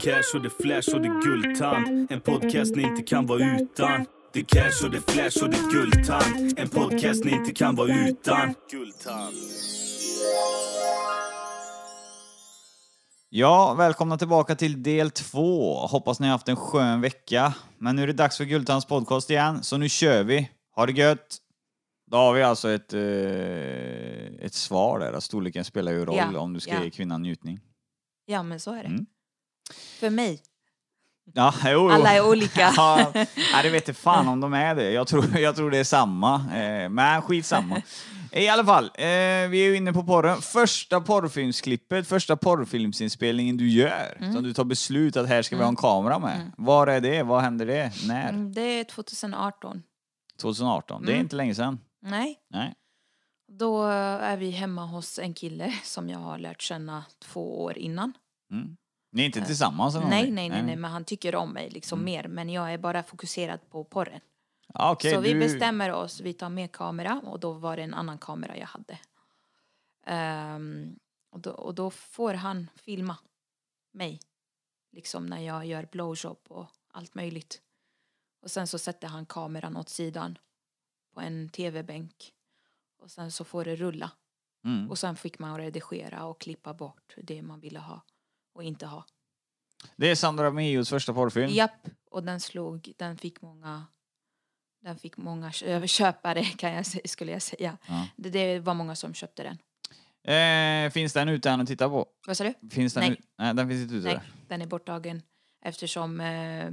[0.00, 2.12] cash och det flash och det guldtand.
[2.12, 4.06] En podcast ni inte kan vara utan.
[4.32, 6.58] Det cash och det flash och det guldtand.
[6.58, 8.54] En podcast ni inte kan vara utan.
[8.70, 9.36] Guldtand.
[13.28, 15.74] Ja, välkomna tillbaka till del två.
[15.86, 17.54] Hoppas ni har haft en skön vecka.
[17.78, 20.50] Men nu är det dags för Gultans podcast igen, så nu kör vi.
[20.76, 21.38] Ha det gött!
[22.10, 26.38] Då har vi alltså ett, eh, ett svar där, att storleken spelar ju roll Ja,
[26.38, 26.84] om du ska ja.
[26.84, 27.60] ge kvinnan njutning.
[28.26, 28.88] Ja, men så är det.
[28.88, 29.06] Mm.
[29.72, 30.42] För mig.
[31.34, 31.90] Ja, jo.
[31.90, 32.72] Alla är olika.
[32.76, 33.26] ja, nej,
[33.62, 34.90] det vet inte fan om de är det.
[34.90, 36.34] Jag tror, jag tror det är samma.
[36.34, 37.82] Eh, men skitsamma.
[38.32, 39.04] I alla fall, eh,
[39.48, 40.40] vi är ju inne på porren.
[40.42, 44.32] Första porrfilmsklippet, första porrfilmsinspelningen du gör, Mm.
[44.32, 46.52] som du tar beslut att här ska vi ha en kamera med.
[46.56, 47.22] Var är det?
[47.22, 47.92] Vad händer det?
[48.06, 48.28] När?
[48.28, 49.82] Mm, Det är 2018.
[50.42, 51.02] 2018.
[51.04, 51.24] Det är Mm.
[51.24, 51.80] inte länge sedan.
[52.02, 52.74] Nej, Nej.
[53.58, 58.12] då är vi hemma hos en kille som jag har lärt känna två år innan.
[58.52, 58.76] Mm.
[59.10, 61.98] Ni är inte tillsammans eller Nej, nej, nej, nej, men han tycker om mig liksom
[61.98, 62.04] Mm.
[62.04, 62.28] mer.
[62.28, 64.20] Men jag är bara fokuserad på porren.
[64.74, 65.40] Ah, okej, så vi du...
[65.40, 68.98] bestämmer oss, vi tar med kamera och då var det en annan kamera jag hade.
[70.06, 70.98] Ehm,
[71.30, 73.16] och, då, och då får han filma
[73.92, 74.20] mig.
[74.92, 77.62] Liksom när jag gör blowjob och allt möjligt.
[78.42, 80.38] Och sen så sätter han kameran åt sidan
[81.14, 82.32] på en tv-bänk.
[83.02, 84.10] Och sen så får det rulla.
[84.64, 84.90] Mm.
[84.90, 88.00] Och sen fick man redigera och klippa bort det man ville ha
[88.60, 89.04] och inte ha.
[89.96, 91.48] Det är Sandra Meos första porrfilm.
[91.52, 93.86] Japp, och den slog, den fick många
[94.82, 97.78] den fick många kö- köpare kan jag, skulle jag säga.
[97.88, 98.06] Ja.
[98.16, 99.58] Det, det var många som köpte den.
[100.34, 102.06] Eh, finns den ute än att titta på?
[102.26, 102.68] Vad sa du?
[102.70, 103.12] Finns den Nej.
[103.12, 104.32] ut- Nej, den finns inte ute Nej, där.
[104.48, 105.22] den är borttagen
[105.60, 106.70] eftersom eh,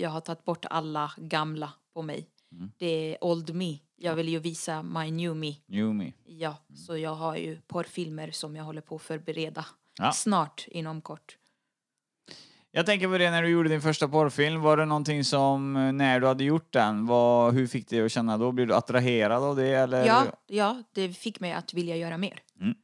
[0.00, 2.26] jag har tagit bort alla gamla på mig.
[2.52, 2.70] Mm.
[2.78, 3.78] Det är old me.
[3.96, 5.54] Jag vill ju visa my new me.
[5.68, 6.12] Yumi.
[6.24, 9.66] Ja, så jag har ju porrfilmer som jag håller på att förbereda.
[9.98, 10.12] Ja.
[10.12, 11.36] Snart, inom kort.
[12.70, 14.60] Jag tänker på det när du gjorde din första porrfilm.
[14.60, 18.12] Var det någonting som, eh, när du hade gjort den, vad, hur fick det att
[18.12, 18.52] känna då?
[18.52, 20.06] Blev du attraherad av det eller?
[20.06, 22.42] Ja, ja, det fick mig att vilja göra mer.
[22.60, 22.74] Mm.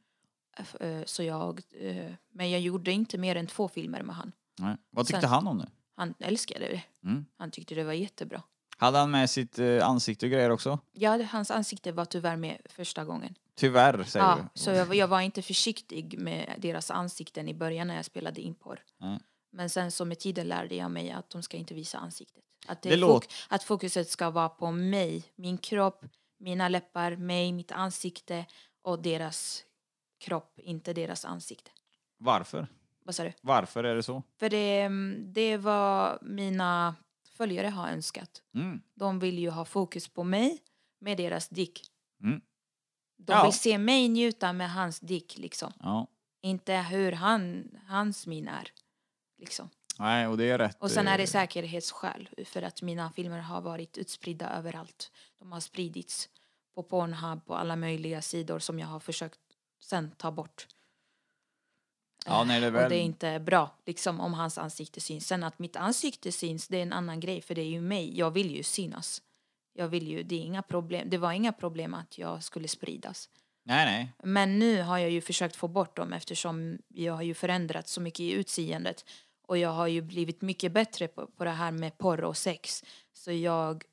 [0.79, 4.31] Eh, Så jag, eh, men jag gjorde inte mer än två filmer med han.
[4.59, 4.75] Nej.
[4.89, 5.69] Vad tyckte Sen- han om det?
[5.95, 6.83] Han älskade det.
[7.09, 7.25] Mm.
[7.37, 8.41] Han tyckte det var jättebra.
[8.77, 10.79] Hade han med sitt ansikte och grejer också?
[10.93, 13.35] Ja, hans ansikte var tyvärr med första gången.
[13.55, 14.59] Tyvärr, säger Ja, du.
[14.59, 18.55] så jag, jag var inte försiktig med deras ansikten i början när jag spelade in
[18.55, 18.83] porr.
[18.99, 19.19] Nej.
[19.51, 22.43] Men sen så med tiden lärde jag mig att de ska inte visa ansiktet.
[22.67, 26.05] Att, det Det fok- att fokuset ska vara på mig, min kropp,
[26.37, 28.45] mina läppar, mig, mitt ansikte
[28.81, 29.63] och deras
[30.19, 31.71] kropp, inte deras ansikte.
[32.17, 32.67] Varför?
[33.05, 33.33] Vad sa du?
[33.41, 34.23] Varför är det så?
[34.39, 34.89] För det,
[35.33, 36.95] det var mina
[37.37, 38.41] följare har önskat.
[38.55, 38.81] Mm.
[38.95, 40.59] De vill ju ha fokus på mig
[40.99, 41.81] med deras dick.
[42.23, 42.41] Mm.
[43.25, 43.43] De Ja.
[43.43, 45.73] vill se mig njuta med hans dick liksom.
[45.79, 46.07] Ja.
[46.41, 48.71] Inte hur han, hans min är.
[49.37, 49.69] Liksom.
[49.99, 50.77] Nej, och det är rätt.
[50.81, 55.11] Och sen är det eh, säkerhetsskäl för att mina filmer har varit utspridda överallt.
[55.39, 56.29] De har spridits
[56.75, 59.39] på Pornhub på alla möjliga sidor som jag har försökt
[59.79, 60.67] sen ta bort.
[62.25, 62.83] Ja, nej, det är väl...
[62.83, 65.27] Och det är inte bra liksom om hans ansikte syns.
[65.27, 68.17] Sen att mitt ansikte syns det är en annan grej för det är ju mig.
[68.17, 69.21] Jag vill ju synas.
[69.73, 71.09] Jag vill ju, det är inga problem.
[71.09, 73.29] Det var inga problem att jag skulle spridas.
[73.63, 74.13] Nej, nej.
[74.23, 78.01] Men nu har jag ju försökt få bort dem eftersom jag har ju förändrats så
[78.01, 79.05] mycket i utseendet.
[79.47, 82.83] Och jag har ju blivit mycket bättre på, på det här med porr och sex.
[83.13, 83.83] Så jag,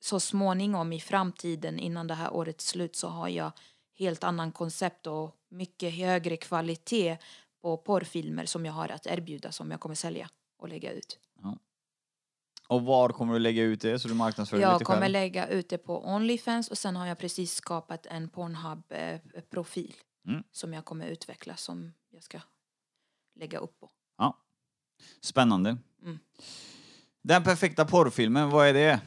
[0.00, 3.52] så småningom i framtiden innan det här årets slut så har jag
[3.98, 7.16] helt annan koncept och mycket högre kvalitet
[7.62, 10.28] på porrfilmer som jag har att erbjuda som jag kommer sälja
[10.58, 11.18] och lägga ut.
[12.68, 15.12] Och var kommer du lägga ut det så du marknadsför Jag lite kommer själv?
[15.12, 19.94] lägga ut det på Onlyfans och sen har jag precis skapat en Pornhub-profil
[20.26, 20.42] Mm.
[20.52, 22.40] som jag kommer utveckla som jag ska
[23.34, 23.90] lägga upp på.
[24.18, 24.38] Ja.
[25.20, 25.76] Spännande.
[26.02, 26.18] Mm.
[27.22, 29.00] Den perfekta porrfilmen, vad är det?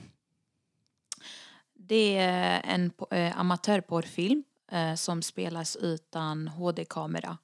[1.74, 7.38] Det är en eh, amatörporrfilm eh, som spelas utan HD-kamera.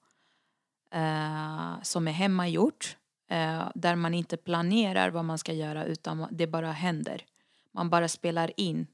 [0.91, 2.97] Eh, som är hemmagjort.
[3.29, 7.25] Eh, där man inte planerar vad man ska göra utan det bara händer.
[7.71, 8.87] Man bara spelar in.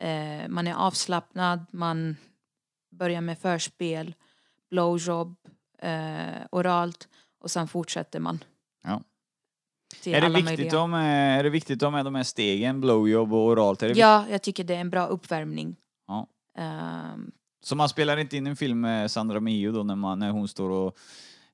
[0.00, 2.16] Eh, man är avslappnad, man
[2.90, 4.14] börjar med förspel,
[4.70, 5.36] blowjob,
[5.78, 8.44] eh, oralt och sen fortsätter man.
[8.84, 9.02] Ja.
[10.02, 13.82] Till Är det, viktigt eh, är det viktigt med de här stegen, blowjob och oralt?
[13.82, 15.76] Ja, jag tycker det är en bra uppvärmning.
[16.06, 16.26] Ja.
[16.58, 17.32] Ehm,
[17.64, 20.48] Så man spelar inte in en film med Sandra Mio då när, man, när hon
[20.48, 20.98] står och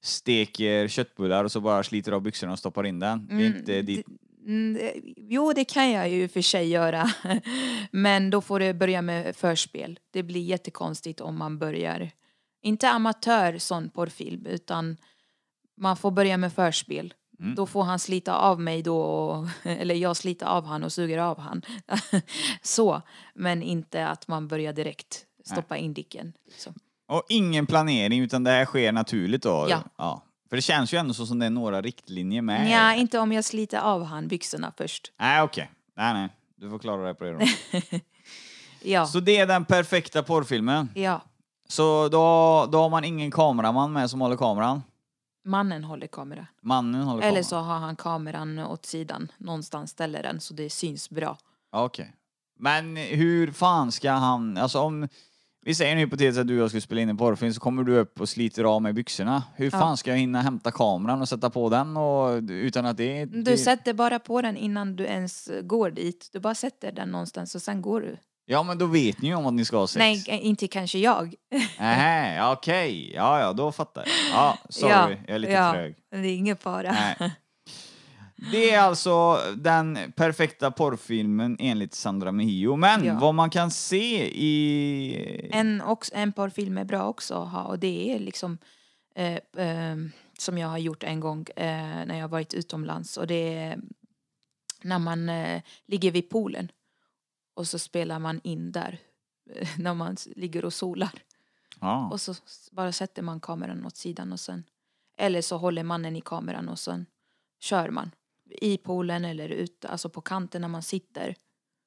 [0.02, 3.26] steker köttbullar och så bara sliter av byxorna och stoppar in den?
[3.26, 4.06] Det är Mm, inte dit...
[4.46, 4.78] mm,
[5.16, 7.10] jo, det kan jag ju för sig göra.
[7.90, 9.98] Men då får det börja med förspel.
[10.10, 12.10] Det blir jättekonstigt om man börjar,
[12.62, 14.96] inte amatör sån porrfilm, utan
[15.76, 17.14] man får börja med förspel.
[17.40, 17.54] Mm.
[17.54, 21.18] Då får han slita av mig då, och, eller jag sliter av han och suger
[21.18, 21.62] av han.
[22.62, 23.02] Så,
[23.34, 26.32] men inte att man börjar direkt stoppa in dicken.
[26.46, 26.74] Liksom.
[27.08, 29.68] Och ingen planering utan det här sker naturligt då?
[29.96, 30.22] Ja.
[30.48, 32.70] För det känns ju ändå så som det är några riktlinjer med.
[32.70, 35.12] Ja, inte om jag sliter av han byxorna först.
[35.20, 35.70] Nej okej.
[35.96, 36.28] Nej nej.
[36.56, 37.48] Du får klara det på det.
[38.82, 40.88] Ja, Så det är den perfekta porrfilmen.
[40.94, 41.20] ja.
[41.70, 42.18] Så då,
[42.72, 44.82] då har man ingen kameraman med som håller kameran?
[45.44, 46.46] Mannen håller kamera.
[46.62, 47.44] Mannen håller Eller kameran?
[47.44, 49.32] så har han kameran åt sidan.
[49.38, 51.38] Någonstans ställer den så det syns bra.
[51.72, 52.12] Ja, Okej.
[52.60, 55.08] Men hur fan ska han, alltså om
[55.64, 57.82] vi säger en hypotes att du och jag skulle spela in en porrfilm så kommer
[57.82, 59.42] du upp och sliter av mig byxorna.
[59.56, 63.24] Hur fan ska jag hinna hämta kameran och sätta på den och, utan att det...
[63.24, 63.58] Du det...
[63.58, 66.28] sätter bara på den innan du ens går dit.
[66.32, 68.16] Du bara sätter den någonstans och sen går du.
[68.50, 69.98] Ja men då vet ni ju om att ni ska ha sex.
[69.98, 71.34] Nej, eh, inte kanske jag.
[71.78, 73.12] Nähä, okej.
[73.14, 74.38] Ja ja, då fattar jag.
[74.38, 74.92] Ja, sorry.
[74.92, 75.72] Ja, jag är lite ja.
[75.72, 75.96] trög.
[76.10, 76.92] Det är ingen fara.
[76.92, 77.32] Nej.
[78.52, 82.76] Det är alltså den perfekta porrfilmen enligt Sandra Mejio.
[82.76, 83.18] Men Ja.
[83.20, 85.48] vad man kan se i...
[85.52, 88.58] En, också, en porrfilm är bra också att ha och det är liksom
[89.14, 89.34] eh,
[89.66, 89.96] eh,
[90.38, 93.78] som jag har gjort en gång eh, när jag varit utomlands och det är
[94.82, 96.68] när man eh, ligger vid poolen
[97.54, 98.98] och så spelar man in där
[99.54, 101.10] eh, när man ligger och solar
[101.80, 102.08] Ja.
[102.12, 102.34] och så
[102.72, 104.64] bara sätter man kameran åt sidan och sen
[105.16, 107.06] eller så håller mannen i kameran och sen
[107.60, 108.10] kör man
[108.50, 111.34] i poolen eller ute, alltså på kanten när man sitter.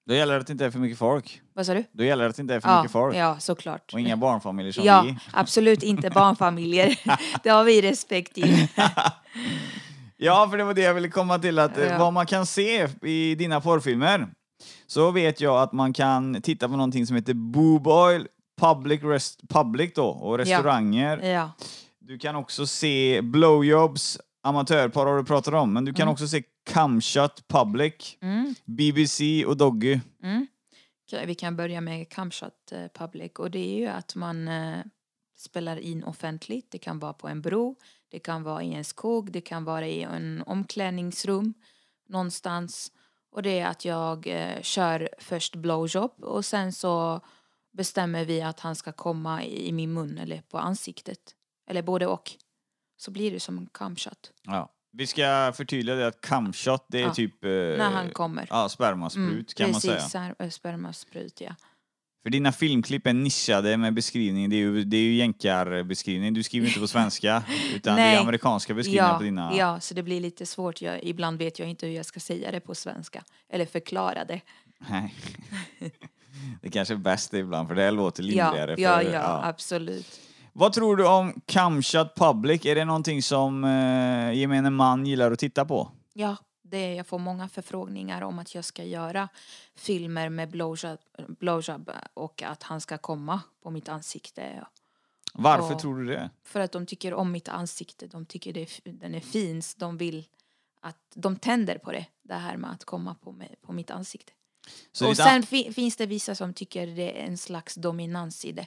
[0.08, 1.42] Då gäller det att det inte är för mycket folk.
[1.54, 1.84] Vad sa du?
[1.92, 3.16] Då gäller det att det inte är för Ja, mycket folk.
[3.16, 3.94] ja, såklart.
[3.94, 5.18] Och inga barnfamiljer som Ja, vi.
[5.34, 7.00] absolut inte barnfamiljer.
[7.44, 8.68] det har vi respekt till.
[10.18, 11.60] Ja, för det var det jag ville komma till.
[11.60, 11.98] Att eh, Ja.
[11.98, 14.28] vad man kan se i dina porrfilmer
[14.88, 18.28] så vet jag att man kan titta på någonting som heter Boob Oil
[18.62, 21.18] Public, rest, public då, och restauranger.
[21.18, 21.52] Ja,
[22.00, 26.44] Du kan också se blowjobs, amatörpar har du pratat om, men du kan också se
[26.64, 30.00] Camshot Public, mm, BBC och Doggy.
[30.24, 30.48] mm.
[31.26, 34.80] Vi kan börja med Camshot eh, Public och det är ju att man eh,
[35.38, 36.72] spelar in offentligt.
[36.72, 37.76] Det kan vara på en bro,
[38.10, 41.54] det kan vara i en skog, det kan vara i en omklädningsrum
[42.10, 42.92] någonstans.
[43.32, 47.22] Och det är att jag eh, kör först blowjob och sen så
[47.74, 51.36] bestämmer vi att han ska komma i i min mun eller på ansiktet.
[51.68, 52.32] Eller både och.
[53.02, 54.32] Så blir det som en camshot.
[54.44, 54.72] Ja.
[54.94, 57.44] Vi ska förtydliga det att Camshot, det är Ja, typ...
[57.44, 58.48] Eh, När han kommer.
[58.50, 60.02] Ja, spermasprut kan man Precis, säga.
[60.02, 60.36] säga.
[60.38, 61.56] Precis, spermasprut ja.
[62.24, 66.34] För dina filmklipp är nischade med beskrivning, det är ju, det är ju jänkarbeskrivning.
[66.34, 67.44] Du skriver inte på svenska,
[67.76, 69.58] utan det är amerikanska beskrivningar Ja, på dina...
[69.58, 70.82] ja, så det blir lite svårt.
[70.82, 73.24] Jag, ibland vet jag inte hur jag ska säga det på svenska.
[73.50, 74.42] Eller förklara det.
[74.90, 75.16] Nej.
[76.62, 78.76] Det kanske är bäst ibland, för det låter Ja, lindrigare.
[78.82, 80.20] ja, för, ja, absolut.
[80.54, 82.66] Vad tror du om Camshot Public?
[82.66, 85.92] Är det någonting som eh, gemene man gillar att titta på?
[86.14, 89.30] Ja, det, jag får många förfrågningar om att jag ska göra
[89.76, 91.00] filmer med blowjob,
[91.40, 94.66] blowjob och att han ska komma på mitt ansikte.
[95.34, 95.80] Varför Ja.
[95.80, 96.30] tror du det?
[96.44, 98.08] För att de tycker om mitt ansikte.
[98.08, 99.62] De tycker det, den är fin.
[99.78, 100.26] De vill
[100.82, 102.06] att de tänder på det.
[102.24, 104.34] Det här med att komma på, mig, på mitt ansikte.
[104.92, 108.66] Så och sen finns det vissa som tycker det är en slags dominans i det.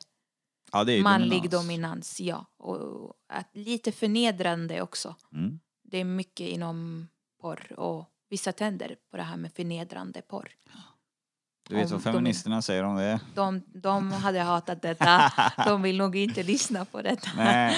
[0.75, 1.51] Ja, Manlig dominans.
[1.51, 2.47] dominans, ja.
[2.59, 5.15] Och att lite förnedrande också.
[5.33, 5.61] Mm.
[5.83, 7.09] Det är mycket inom
[7.41, 10.49] porr och vissa tänder på det här med förnedrande porr.
[11.69, 13.21] Du vet Om vad feministerna säger om det?
[13.35, 15.33] De, de hade hatat detta.
[15.67, 17.29] De vill nog inte lyssna på detta.
[17.37, 17.77] Nej.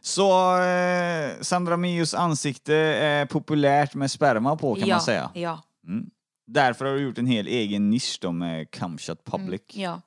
[0.00, 5.30] Så eh, Sandra Mios ansikte är populärt med sperma på kan ja, man säga.
[5.34, 5.62] Ja.
[5.86, 6.10] Mm.
[6.46, 9.60] Därför har du gjort en hel egen nisch då med Camshot Public.
[9.74, 10.00] Mm, ja.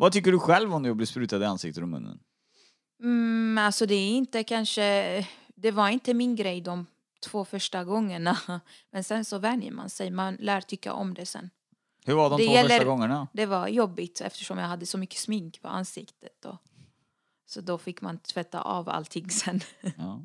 [0.00, 2.18] Vad tycker du själv om du blir sprutad i ansiktet och munnen?
[3.02, 6.86] Mm, alltså det är inte kanske, det var inte min grej de
[7.26, 8.38] två första gångerna.
[8.90, 11.50] Men sen så vänjer man sig, man lär tycka om det sen.
[12.04, 13.28] Hur var de Det två gäller- första gångerna?
[13.32, 16.44] Det var jobbigt eftersom jag hade så mycket smink på ansiktet.
[16.44, 16.56] Och,
[17.46, 19.60] så då fick man tvätta av allting sen.
[19.96, 20.20] Ja.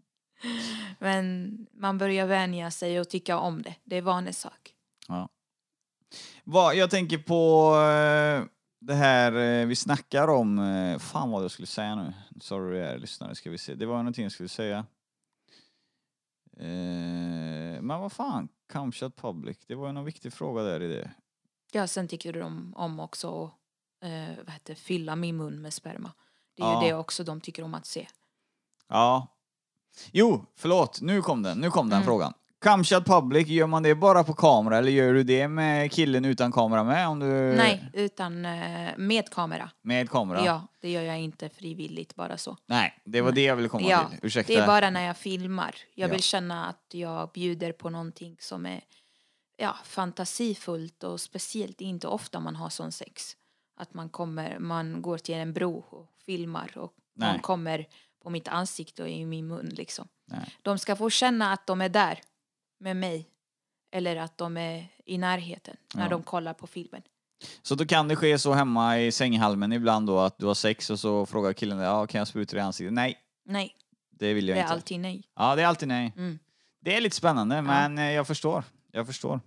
[1.00, 3.76] Men man börjar vänja sig och tycka om det.
[3.84, 4.74] Det är vanesak.
[5.08, 5.30] Ja.
[6.44, 8.55] Vad, jag tänker på eh,
[8.86, 10.60] det här eh, vi snackar om.
[10.60, 12.14] eh, Fan vad jag skulle säga nu.
[12.42, 13.76] Sorry er lyssnare, ska vi se.
[13.76, 14.86] Det var någonting jag skulle säga.
[16.58, 21.12] Eh, men vad fan, Camshot Public, det var ju någon viktig fråga där i det.
[21.72, 23.52] Ja, sen tycker de om också att
[24.04, 26.12] eh, vad heter, fylla min mun med sperma.
[26.56, 26.84] Det är Ja.
[26.84, 28.08] ju det också de tycker om att se.
[28.88, 29.28] Ja.
[30.12, 32.06] Jo, förlåt, nu kom den, nu kom den Mm.
[32.06, 32.34] frågan.
[32.66, 36.52] Camshot Public, gör man det bara på kamera eller gör du det med killen utan
[36.52, 37.08] kamera med?
[37.08, 37.28] Om du...
[37.58, 39.70] Nej, utan eh, med kamera.
[39.82, 40.46] Med kamera?
[40.46, 42.58] Ja, det gör jag inte frivilligt bara så.
[42.66, 44.20] Nej, det var det jag ville komma Ja, till.
[44.22, 44.54] Ursäkta.
[44.54, 45.76] det är bara när jag filmar.
[45.96, 46.12] Jag Ja.
[46.12, 48.82] vill känna att jag bjuder på någonting som är
[49.58, 53.24] ja, fantasifullt och speciellt inte ofta man har sån sex.
[53.78, 57.32] Att man kommer, man går till en bro och filmar och Nej.
[57.32, 57.86] någon kommer
[58.24, 60.08] på mitt ansikte och i min mun liksom.
[60.28, 60.56] Nej.
[60.62, 62.20] De ska få känna att de är där
[62.80, 63.30] med mig.
[63.92, 66.10] Eller att de är i närheten när Ja.
[66.10, 67.02] de kollar på filmen.
[67.62, 70.90] Så då kan det ske så hemma i sänghalmen ibland då att du har sex
[70.90, 72.94] och så frågar killen ja, kan jag spruta dig i ansiktet?
[72.94, 73.76] Nej, Nej,
[74.12, 74.74] det vill jag det är inte.
[74.74, 75.24] alltid nej.
[75.36, 76.14] Ja, det är alltid nej.
[76.18, 76.40] Mm.
[76.82, 78.64] Det är lite spännande, men eh, jag förstår.
[78.92, 79.40] Jag förstår.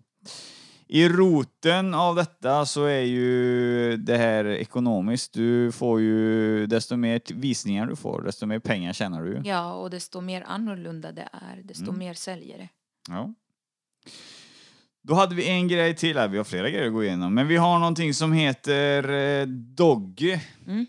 [0.86, 5.32] I roten av detta så är ju det här ekonomiskt.
[5.32, 9.42] Du får ju, desto mer visningar du får, desto mer pengar tjänar du.
[9.44, 11.98] Ja, och desto mer annorlunda det är, desto Mm.
[11.98, 12.68] mer säljare.
[13.08, 13.34] Ja.
[15.02, 17.46] Då hade vi en grej till här, vi har flera grejer att gå igenom, men
[17.48, 20.38] vi har någonting som heter eh, Doggy.
[20.66, 20.86] Mm.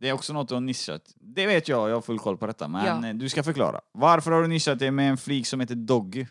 [0.00, 1.02] Det är också något du har nischat.
[1.16, 3.08] Det vet jag, jag har full koll på detta, men Ja.
[3.08, 3.80] eh, du ska förklara.
[3.92, 6.26] Varför har du nischat det med en flik som heter Doggy?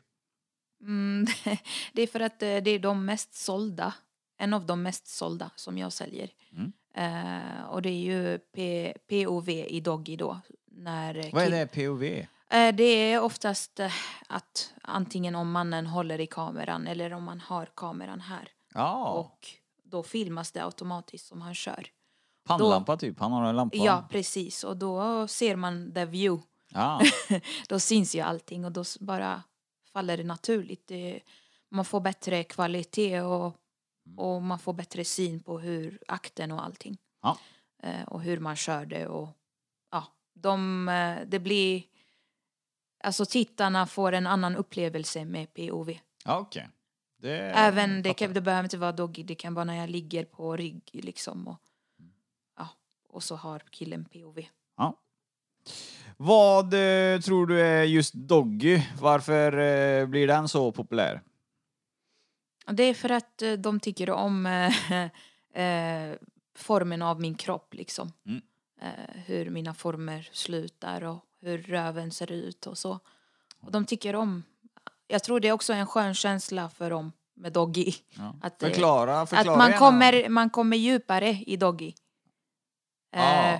[0.82, 1.26] Mm,
[1.94, 3.94] det är för att eh, det är de mest sålda,
[4.38, 6.30] en av de mest sålda som jag säljer.
[6.52, 6.72] Mm.
[6.96, 10.42] Eh, och det är ju P, POV i Doggy då.
[10.72, 12.04] När Vad är det, POV?
[12.50, 13.92] Eh, det är oftast eh,
[14.28, 18.50] att antingen om mannen håller i kameran eller om man har kameran här.
[18.74, 19.48] Ja, Och
[19.84, 21.88] då filmas det automatiskt som han kör.
[22.48, 23.78] pannlampa typ, han har en lampa.
[23.78, 24.64] Ja, precis.
[24.64, 26.48] Och då ser man the view.
[26.74, 27.02] Ja.
[27.70, 29.44] då syns ju allting och då bara
[29.94, 30.88] faller det naturligt.
[30.88, 31.20] Det,
[31.70, 33.56] man får bättre kvalitet och,
[34.18, 36.98] och man får bättre syn på hur akten och allting.
[37.22, 37.38] Ja.
[37.84, 39.30] Eh, och hur man kör det och
[39.92, 41.84] ja, de, eh, det blir
[43.04, 45.90] Alltså tittarna får en annan upplevelse med POV.
[46.26, 46.70] Ja, okej.
[47.22, 50.26] Det Även, det, kan, det behöver inte vara doggy, det kan vara när jag ligger
[50.26, 51.48] på rygg liksom.
[51.48, 51.62] Och,
[52.58, 52.70] ja,
[53.10, 54.40] och så har killen POV.
[54.78, 55.00] Ja.
[56.18, 58.82] Vad eh, tror du är just Doggy?
[59.02, 61.22] Varför eh, blir den så populär?
[62.72, 64.46] Det är för att eh, de tycker om
[65.54, 66.12] eh,
[66.56, 68.12] formen av min kropp liksom.
[68.26, 68.42] Mm.
[68.82, 73.00] Eh, hur mina former slutar och hur röven ser ut och så.
[73.62, 74.44] Och de tycker om,
[75.08, 77.94] jag tror det är också en skön känsla för dem med doggy.
[78.18, 78.36] Ja.
[78.42, 79.80] Att, eh, förklara, förklara att man gärna.
[79.80, 81.94] kommer, man kommer djupare i doggy.
[83.12, 83.60] Ja, Eh,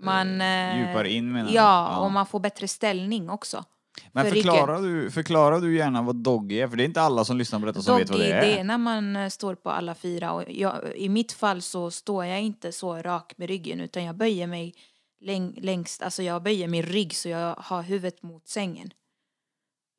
[0.00, 1.54] man, eh, djupare in menar du?
[1.54, 3.64] Ja, och man får bättre ställning också.
[4.12, 6.68] Men för förklarar du, förklarar du gärna vad Doggy är?
[6.68, 8.40] För det är inte alla som lyssnar på detta som vet vad Doggy, det är.
[8.40, 10.32] det är när man eh, står på alla fyra.
[10.32, 14.16] Och jag, I mitt fall så står jag inte så rak med ryggen utan jag
[14.16, 14.74] böjer mig
[15.20, 18.90] läng, längst, alltså jag böjer min rygg så jag har huvudet mot sängen.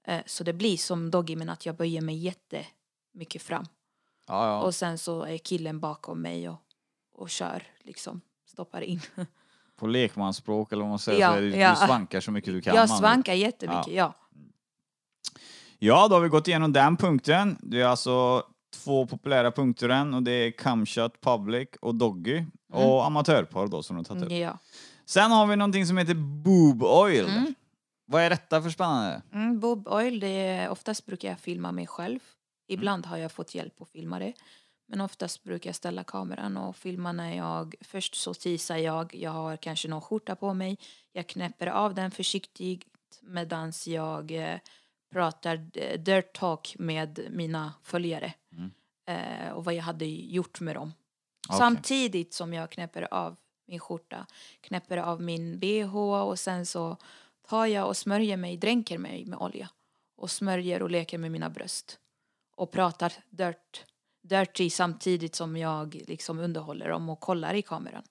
[0.07, 3.65] Eh, Så det blir som doggy men att jag böjer mig jättemycket fram.
[4.27, 4.61] Ja, ja.
[4.61, 6.61] Och sen så är killen bakom mig och,
[7.13, 9.01] och kör liksom, stoppar in.
[9.75, 11.69] På lekmansspråk eller vad man säger, Ja, så är det, ja.
[11.69, 12.75] du svankar så mycket du kan.
[12.75, 12.97] jag man.
[12.99, 14.13] svankar jättemycket, ja.
[15.79, 17.57] Ja, då har vi gått igenom den punkten.
[17.61, 18.43] Det är alltså
[18.73, 22.45] två populära punkter än och det är Camshot Public och Doggy.
[22.71, 24.31] Och amatörpar då som du har tagit upp.
[24.31, 24.57] ja.
[25.07, 27.25] Sen har vi någonting som heter Boob Oil.
[27.25, 27.55] Mm.
[28.05, 29.21] Vad är detta för spännande?
[29.33, 32.19] Mm, Bob Oil, det är, oftast brukar jag filma mig själv.
[32.67, 34.33] Ibland har jag fått hjälp att filma det.
[34.87, 37.75] Men oftast brukar jag ställa kameran och filma när jag...
[37.81, 40.77] Först så teasar jag, jag har kanske någon skjorta på mig.
[41.13, 42.85] Jag knäpper av den försiktigt
[43.21, 44.59] medan jag eh,
[45.11, 45.57] pratar
[45.97, 48.33] dirt talk med mina följare.
[49.07, 50.93] Eh, och vad jag hade gjort med dem.
[51.47, 51.57] Okej.
[51.57, 53.37] Samtidigt som jag knäpper av
[53.67, 54.25] min skjorta,
[54.61, 56.97] knäpper av min bh och sen så
[57.47, 59.69] tar jag och smörjer mig, dränker mig med olja
[60.17, 61.99] och smörjer och leker med mina bröst
[62.55, 63.85] och pratar dirt,
[64.23, 68.03] dirty samtidigt som jag liksom underhåller dem och kollar i kameran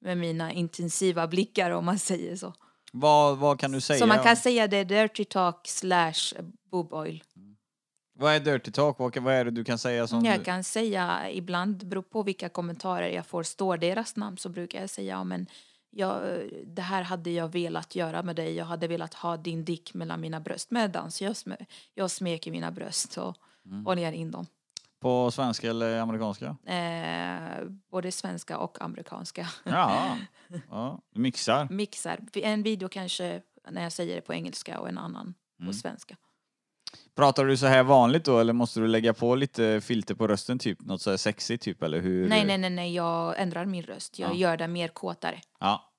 [0.00, 2.52] med mina intensiva blickar om man säger så.
[2.92, 3.98] Vad, vad kan du säga?
[3.98, 6.34] Så man kan säga det är dirty talk slash
[6.70, 7.24] boob oil.
[8.18, 8.98] Vad är dirty talk?
[8.98, 10.24] Vad, är det du kan säga som...
[10.24, 10.44] Jag du...
[10.44, 14.90] kan säga ibland, beror på vilka kommentarer jag får, står deras namn så brukar jag
[14.90, 15.46] säga ja, men
[15.90, 16.22] jag,
[16.66, 18.54] det här hade jag velat göra med dig.
[18.54, 21.52] Jag hade velat ha din dick mellan mina bröst medans jag, sm
[21.94, 23.86] jag smeker mina bröst och Mm.
[23.86, 24.46] oljar in dem.
[25.00, 26.56] På svenska eller amerikanska?
[26.66, 29.48] Eh, både svenska och amerikanska.
[29.64, 30.16] Ja.
[30.70, 31.00] ja.
[31.14, 31.68] Mixar.
[31.70, 32.20] Mixar.
[32.34, 35.72] En video kanske när jag säger det på engelska och en annan Mm.
[35.72, 36.16] på svenska.
[37.14, 40.58] Pratar du så här vanligt då eller måste du lägga på lite filter på rösten
[40.58, 40.80] typ?
[40.82, 42.28] Något så här sexigt typ eller hur?
[42.28, 44.18] Nej, nej, nej, nej, jag ändrar min röst.
[44.18, 44.34] Jag Ja.
[44.36, 45.40] gör den mer kåtare.
[45.60, 45.92] Ja.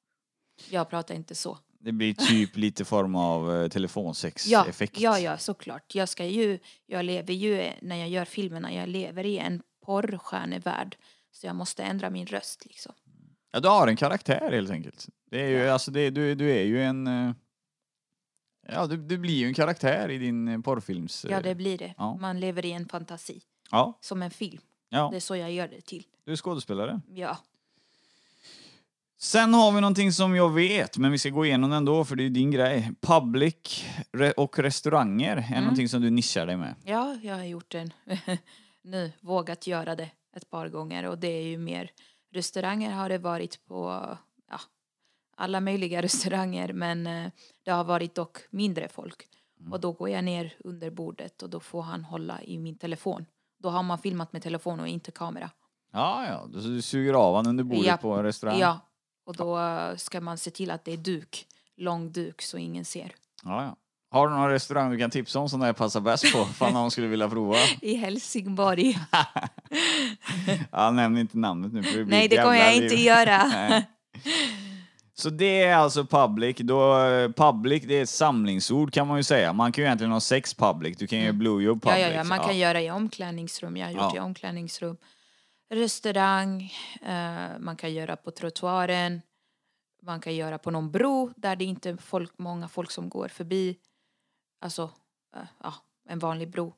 [0.70, 1.58] Jag pratar inte så.
[1.80, 5.00] Det blir typ lite form av eh, Ja, telefonsex-effekt.
[5.00, 5.96] ja, ja, såklart.
[5.96, 10.98] Jag ska ju, jag lever ju, när jag gör filmerna, jag lever i en porrstjärnevärld.
[11.32, 12.94] Så jag måste ändra min röst liksom.
[13.52, 15.06] Ja, du har en karaktär helt enkelt.
[15.32, 17.08] Det är ju, alltså det, du, du är ju en...
[18.68, 21.26] eh, Ja, du, du blir ju en karaktär i din eh, porrfilms...
[21.26, 21.94] eh, Ja, det blir det.
[21.98, 22.18] ja.
[22.22, 23.42] Man lever i en fantasi.
[23.72, 24.62] ja, Som en film.
[24.90, 26.04] ja, Det är så jag gör det till.
[26.26, 27.02] du är skådespelare.
[27.16, 27.38] Ja.
[29.20, 32.24] Sen har vi någonting som jag vet, men vi ska gå igenom ändå för det
[32.24, 32.92] är din grej.
[33.02, 33.86] Public
[34.38, 36.76] och restauranger är någonting som du nischar dig med.
[36.84, 37.94] Ja, jag har gjort den
[38.82, 41.92] nu, vågat göra det ett par gånger och det är ju mer
[42.34, 44.08] restauranger har det varit på
[45.38, 47.32] alla möjliga restauranger men eh,
[47.64, 49.16] det har varit dock mindre folk
[49.72, 53.26] och då går jag ner under bordet och då får han hålla i min telefon.
[53.64, 55.50] Då har man filmat med telefon och inte kamera.
[55.94, 58.60] Ja, ja, du, du suger av han under bordet Ja, på en restaurang.
[58.60, 58.80] Ja,
[59.26, 59.60] och då
[59.98, 61.46] ska man se till att det är duk,
[61.78, 63.12] lång duk så ingen ser.
[63.44, 63.76] ja, ja.
[64.10, 66.46] Har du någon restaurang du kan tipsa om som det här passar bäst på?
[66.54, 67.58] Fan någon skulle vilja prova.
[67.82, 69.00] I Helsingborg.
[70.72, 73.06] Ja, nämn inte namnet nu för det blir Nej, det kommer jag inte liv.
[73.06, 73.42] göra.
[75.20, 76.58] Så det är alltså public.
[76.60, 76.96] Då,
[77.36, 79.54] public det är ett samlingsord kan man ju säga.
[79.54, 80.98] Man kan ju egentligen ha sex public.
[80.98, 82.00] Du kan ju blue job public.
[82.02, 83.78] Ja, ja, ja, man kan göra i omklädningsrum.
[83.78, 84.16] Jag har gjort Ja.
[84.16, 84.98] i omklädningsrum.
[85.70, 89.22] Restaurang, eh, man kan göra på trottoaren.
[90.02, 93.28] Man kan göra på någon bro där det inte är folk, många folk som går
[93.28, 93.78] förbi.
[94.62, 94.92] Alltså,
[95.36, 95.74] eh, ja,
[96.10, 96.74] en vanlig bro.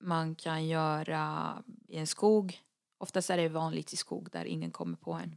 [0.00, 1.52] Man kan göra
[1.88, 2.58] i en skog.
[2.98, 5.36] Oftast är det vanligt i skog där ingen kommer på en.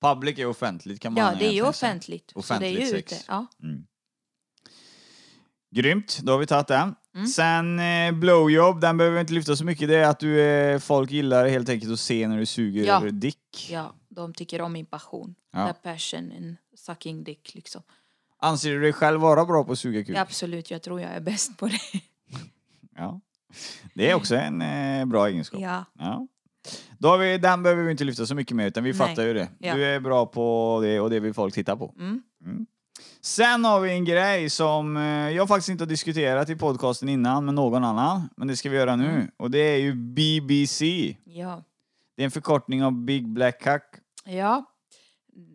[0.00, 1.68] Public är offentligt kan man Ja, det är ju säga.
[1.68, 2.30] offentligt.
[2.30, 3.12] så det Offentligt är ju sex.
[3.12, 3.22] ute.
[3.28, 3.46] Ja.
[5.70, 6.94] Grymt, då har vi tagit den.
[7.14, 7.26] Mm.
[7.26, 9.88] Sen eh, blowjob, den behöver vi inte lyfta så mycket.
[9.88, 13.00] Det är att du, eh, folk gillar helt enkelt att se när du suger Ja.
[13.00, 13.68] dick.
[13.70, 15.34] ja, de tycker om min passion.
[15.52, 15.66] Ja.
[15.72, 17.82] The passion in sucking dick liksom.
[18.38, 20.16] Anser du dig själv vara bra på att suga kuk?
[20.16, 21.80] Ja, absolut, jag tror jag är bäst på det.
[22.96, 23.20] Ja.
[23.94, 25.60] Det är också en eh, bra egenskap.
[25.60, 25.84] Ja.
[25.98, 26.26] Ja.
[26.98, 28.98] Då har vi, den behöver vi inte lyfta så mycket mer utan vi Nej.
[28.98, 29.48] fattar ju det.
[29.58, 29.74] Ja.
[29.74, 31.94] Du är bra på det och det vill folk titta på.
[31.98, 32.22] Mm.
[33.20, 37.44] Sen har vi en grej som eh, jag faktiskt inte har diskuterat i podcasten innan
[37.44, 39.08] med någon annan, men det ska vi göra nu.
[39.10, 39.30] Mm.
[39.36, 41.16] Och det är ju BBC.
[41.24, 41.64] Ja.
[42.16, 43.82] Det är en förkortning av Big Black Cock.
[44.24, 44.64] ja.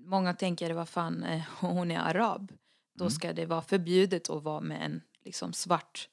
[0.08, 2.52] Många tänker, vad fan, eh, hon är arab.
[2.98, 3.12] Då Mm.
[3.12, 6.10] ska det vara förbjudet att vara med en liksom, svart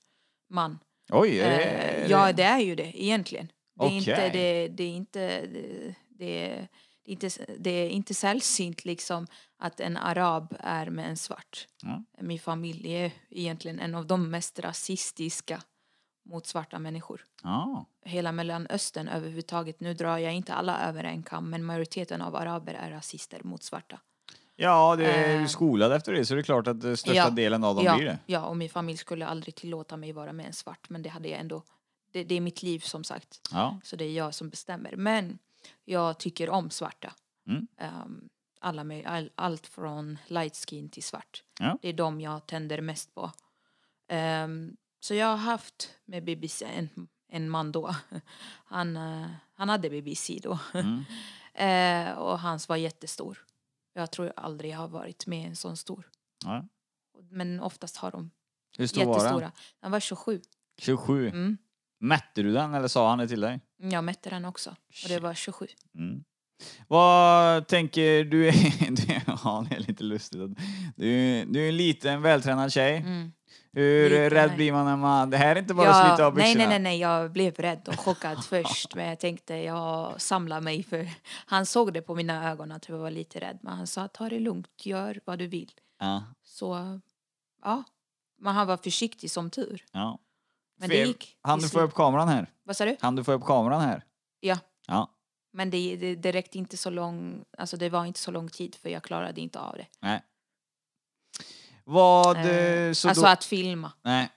[0.50, 0.78] man.
[1.10, 3.48] Oj, är det, Eh, är ja, det är ju det egentligen.
[3.88, 4.30] Det är inte, Okej.
[4.32, 6.68] det, det är inte, det, det, är,
[7.04, 9.26] inte, det är inte sällsynt liksom
[9.58, 11.66] att en arab är med en svart.
[11.82, 12.02] Ja.
[12.20, 15.62] Min familj är egentligen en av de mest rasistiska
[16.24, 17.24] mot svarta människor.
[17.42, 17.86] Ja.
[18.04, 22.74] Hela Mellanöstern överhuvudtaget, nu drar jag inte alla över en kam, men majoriteten av araber
[22.74, 24.00] är rasister mot svarta.
[24.56, 25.46] ja, det är du Eh.
[25.46, 27.30] skolad efter det så det är klart att största Ja.
[27.30, 28.18] delen av dem ja, blir det.
[28.26, 31.28] Ja, och min familj skulle aldrig tillåta mig vara med en svart, men det hade
[31.28, 31.62] jag ändå.
[32.12, 33.40] Det, det är mitt liv som sagt.
[33.52, 33.80] Ja.
[33.84, 34.96] Så det är jag som bestämmer.
[34.96, 35.38] Men
[35.84, 37.12] jag tycker om svarta.
[37.46, 37.66] Mm.
[37.78, 38.28] Ehm,
[38.60, 41.42] alla möj- all, allt från light skin till svart.
[41.60, 41.78] Ja.
[41.82, 43.30] Det är de jag tänder mest på.
[44.08, 47.94] Ehm, så jag har haft med BBC en, en man då.
[48.64, 50.58] Han, eh, han hade BBC då.
[50.74, 51.04] Mm.
[51.54, 53.44] Eh, och hans var jättestor.
[53.92, 56.08] Jag tror jag aldrig har varit med en sån stor.
[56.44, 56.64] Ja.
[57.30, 58.30] Men oftast har de
[58.78, 59.22] Hur stor var den?
[59.22, 59.52] jättestora.
[59.80, 60.40] Den var 27.
[60.78, 61.28] 27.
[61.28, 61.58] Mm.
[62.02, 63.60] Mätte du den eller sa han det till dig?
[63.78, 64.70] Jag mätte den också.
[65.04, 65.66] Och det var 27.
[65.98, 66.24] Mm.
[66.88, 68.48] Vad tänker du?
[68.48, 68.52] Är,
[69.06, 70.40] du ja, det är lite lustigt.
[70.96, 72.96] Du, du är en liten vältränad tjej.
[72.96, 73.32] Mm.
[73.74, 74.56] Hur Lite, rädd nej.
[74.56, 75.30] blir man när man...
[75.30, 76.68] Det här är inte bara att slita av nej, byxorna.
[76.68, 78.94] nej, nej, nej, jag blev rädd och chockad först.
[78.94, 81.08] Men jag tänkte jag samlar mig för
[81.46, 83.58] han såg det på mina ögon att jag var lite rädd.
[83.62, 85.70] Men han sa ta det lugnt, gör vad du vill.
[85.98, 87.00] Ja, Så
[87.62, 87.84] ja,
[88.40, 89.84] men han var försiktig som tur.
[89.92, 90.18] ja.
[90.88, 91.36] Men det gick.
[91.42, 92.50] Han du få upp kameran här?
[92.64, 92.96] Vad sa du?
[93.00, 94.04] Han du få upp kameran här?
[94.40, 94.58] Ja.
[94.86, 95.10] Ja,
[95.52, 98.74] Men det, det, det räckte inte så lång, alltså det var inte så lång tid
[98.74, 99.86] för jag klarade inte av det.
[100.00, 100.22] nej.
[101.84, 102.36] Vad...
[102.36, 103.92] Eh, eh, så alltså då, att filma.
[104.04, 104.28] Nej.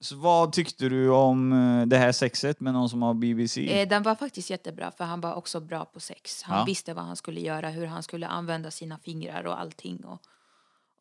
[0.00, 3.80] Så vad tyckte du om eh, det här sexet med någon som har BBC?
[3.80, 6.42] Eh, den var faktiskt jättebra för han var också bra på sex.
[6.42, 6.64] Han Ja.
[6.64, 10.04] visste vad han skulle göra, hur han skulle använda sina fingrar och allting.
[10.04, 10.20] Och,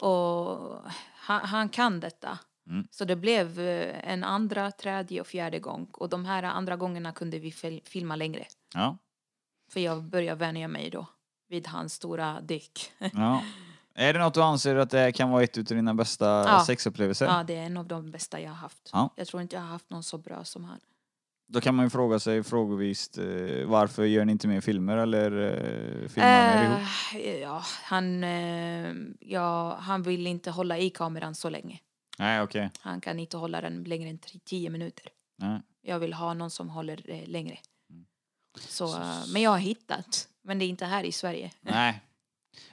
[0.01, 0.81] och
[1.15, 2.39] han, han kan detta.
[2.69, 2.87] Mm.
[2.91, 5.87] Så det blev eh, en andra, tredje och fjärde gång.
[5.93, 8.45] Och de här andra gångerna kunde vi fil- filma längre.
[8.73, 8.97] Ja.
[9.71, 11.07] För jag började vänja mig då
[11.49, 12.91] vid hans stora dick.
[13.13, 13.43] ja.
[13.95, 16.63] Är det något du anser att det kan vara ett av dina bästa Ja.
[16.67, 17.25] sexupplevelser?
[17.25, 18.89] ja, det är en av de bästa jag har haft.
[18.93, 19.09] Ja.
[19.15, 20.79] Jag tror inte jag har haft någon så bra som han.
[21.47, 23.25] Då kan man ju fråga sig frågevisst eh,
[23.65, 26.79] varför gör ni inte mer filmer eller eh, filmar ihop?
[27.25, 28.23] Eh, ja, han,
[29.19, 31.79] ja, han vill inte hålla i kameran så länge.
[32.19, 32.69] Nej, okej.
[32.79, 35.07] Han kan inte hålla den längre än t- tio minuter.
[35.37, 35.61] Nej.
[35.81, 37.57] Jag vill ha någon som håller eh, längre.
[37.89, 38.05] Mm.
[38.59, 40.27] Så, eh, men jag har hittat.
[40.41, 41.51] Men det är inte här i Sverige.
[41.61, 42.01] Nej.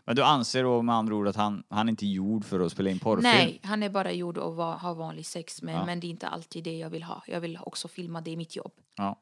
[0.05, 2.73] Men du anser då med andra ord att han, han är inte gjord för att
[2.73, 3.33] spela in porrfilm?
[3.35, 5.63] Nej, han är bara gjord att va- ha vanlig sex.
[5.63, 5.85] Men, Ja.
[5.87, 7.23] men det är inte alltid det jag vill ha.
[7.27, 8.73] Jag vill också filma det i mitt jobb.
[8.97, 9.17] Ja.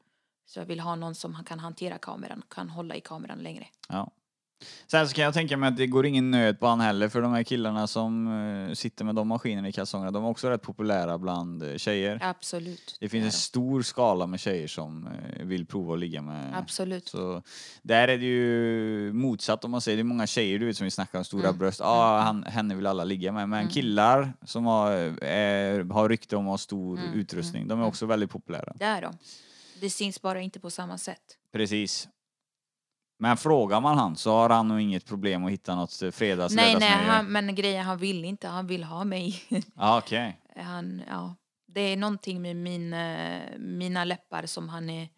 [0.45, 3.67] Så jag vill ha någon som kan hantera kameran, kan hålla i kameran längre.
[3.89, 4.11] Ja.
[4.87, 7.21] Sen så kan jag tänka mig att det går ingen nöd på han heller för
[7.21, 8.27] de här killarna som
[8.67, 12.19] eh, sitter med de maskinerna i kalsongerna, de är också rätt populära bland eh, tjejer.
[12.21, 12.97] Absolut.
[12.99, 16.57] Det finns en stor skala med tjejer som eh, vill prova att ligga med.
[16.57, 17.07] Absolut.
[17.07, 17.43] Så
[17.81, 19.97] där är det ju motsatt om man säger.
[19.97, 21.79] Det är många tjejer du vet som vi snackar om stora bröst.
[21.79, 23.49] Ja, ah, han, henne vill alla ligga med.
[23.49, 24.91] Men killar som har,
[25.23, 28.73] är, har rykte om att ha stor utrustning, de är också väldigt populära.
[28.75, 29.17] Det är de.
[29.81, 31.37] Det syns bara inte på samma sätt.
[31.51, 32.07] Precis.
[33.21, 36.55] Men frågar man han så har han nog inget problem att hitta något eh, fredags
[36.55, 38.47] nej, nej, han, men grejen, han vill inte.
[38.47, 39.43] Han vill ha mig.
[39.75, 40.41] Ja, okej.
[40.55, 41.35] han, ja.
[41.67, 45.09] Det är någonting med min, eh, mina läppar som han är...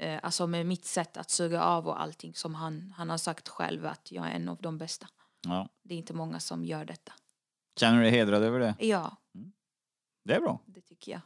[0.00, 3.48] eh, Alltså med mitt sätt att suga av och allting som han, han har sagt
[3.48, 5.06] själv att jag är en av de bästa.
[5.46, 5.68] Ja.
[5.84, 7.12] Det är inte många som gör detta.
[7.80, 8.74] Känner du dig hedrad över det?
[8.78, 9.16] Ja,
[10.24, 10.60] Det är bra.
[10.66, 11.20] det tycker jag.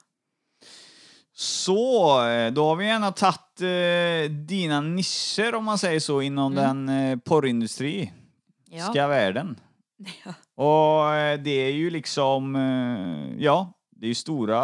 [1.42, 6.55] Så, eh, då har vi gärna tagit eh, dina nischer om man säger så inom
[6.55, 8.12] den eh, porrindustri.
[8.70, 8.85] Ja.
[8.85, 9.59] Ska världen.
[10.24, 10.35] Ja.
[10.64, 14.61] Och eh, det är ju liksom, eh, ja, det är ju stora,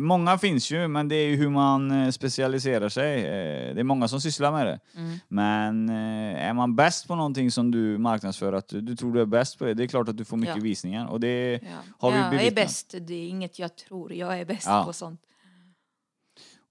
[0.00, 3.18] många finns ju, men det är ju hur man eh, specialiserar sig.
[3.24, 4.80] Eh, Det är många som sysslar med det.
[4.96, 5.18] Mm.
[5.28, 5.88] Men
[6.36, 9.64] är man bäst på någonting som du marknadsför, att du, tror du är bäst på
[9.64, 10.62] det, det är klart att du får mycket Ja.
[10.62, 11.06] visningar.
[11.06, 11.68] Och det Ja.
[11.98, 12.54] har vi jag är bevittnat.
[12.54, 12.94] bäst.
[13.00, 14.12] Det är inget jag tror.
[14.12, 14.84] Jag är bäst Ja.
[14.86, 15.20] på sånt.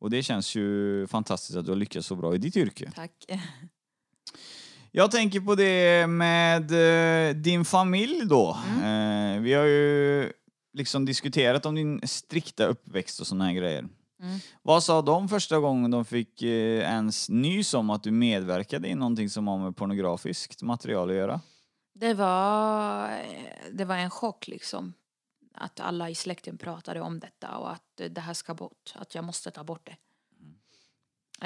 [0.01, 2.91] Och det känns ju fantastiskt att du har lyckats så bra i ditt yrke.
[2.95, 3.11] Tack.
[4.91, 8.57] Jag tänker på det med eh, din familj då.
[8.67, 9.35] Mm.
[9.35, 10.31] Eh, vi har ju
[10.73, 13.79] liksom diskuterat om din strikta uppväxt och såna här grejer.
[13.79, 14.39] Mm.
[14.61, 18.95] Vad sa de första gången de fick eh, ens nys om att du medverkade i
[18.95, 21.41] någonting som har med pornografiskt material att göra?
[21.93, 23.09] Det var,
[23.71, 24.93] det var en chock liksom.
[25.61, 28.93] Att alla i släkten pratade om detta och att det här ska bort.
[28.95, 29.97] Att jag måste ta bort det.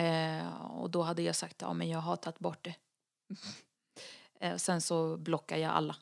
[0.02, 2.76] Eh, och då hade jag sagt ja men jag har tagit bort det.
[4.40, 5.96] eh, sen så blockade jag alla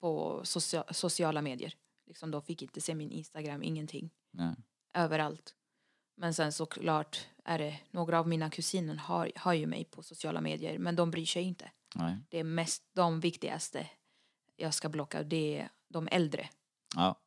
[0.00, 1.74] på socia- sociala medier.
[2.06, 4.10] Liksom de fick inte se min Instagram, ingenting.
[4.30, 4.54] Nej.
[4.92, 5.54] Överallt.
[6.16, 10.40] Men sen såklart är det några av mina kusiner har, har ju mig på sociala
[10.40, 12.16] medier men de bryr sig inte Nej.
[12.28, 13.90] det är mest de viktigaste
[14.56, 16.48] jag ska blocka, det är de äldre.
[16.96, 17.20] Ja.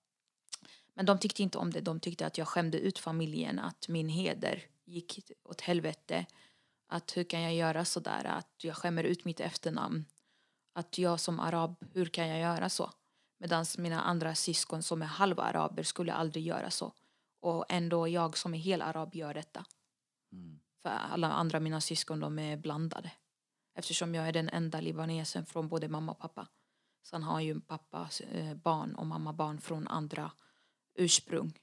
[0.98, 4.10] Men de tyckte inte om det, de tyckte att jag skämde ut familjen, att min
[4.10, 6.26] heder gick åt helvete.
[6.88, 10.06] Att hur kan jag göra så där, att jag skämmer ut mitt efternamn.
[10.74, 12.92] Att jag som arab, hur kan jag göra så?
[13.40, 16.94] Medan mina andra syskon som är halva araber skulle aldrig göra så.
[17.40, 19.66] Och ändå jag som är hel arab gör detta.
[20.82, 23.12] För alla andra mina syskon de är blandade.
[23.76, 26.48] Eftersom jag är den enda libanesen från både mamma och pappa.
[27.04, 30.32] Sen har ju pappa eh, barn och mamma barn från andra
[30.98, 31.54] ursprung.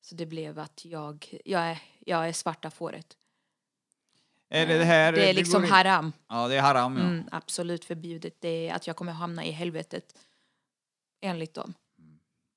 [0.00, 3.16] Så det blev att jag, jag, är, jag är svarta fåret.
[4.50, 5.12] Är det, det här...
[5.12, 6.12] Det är liksom går in- haram.
[6.28, 7.02] Ja, det är haram ja.
[7.02, 8.40] Mm, absolut förbjudet.
[8.40, 10.14] Det är att jag kommer hamna i helvetet.
[11.20, 11.74] Enligt dem.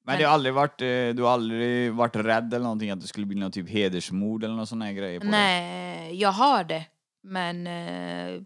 [0.04, 3.08] Men det har aldrig varit, eh, du har aldrig varit rädd eller någonting att det
[3.08, 5.26] skulle bli någon typ hedersmord eller någon sån här grejer på?
[5.26, 6.86] Nej, jag har det.
[7.22, 8.42] Men eh,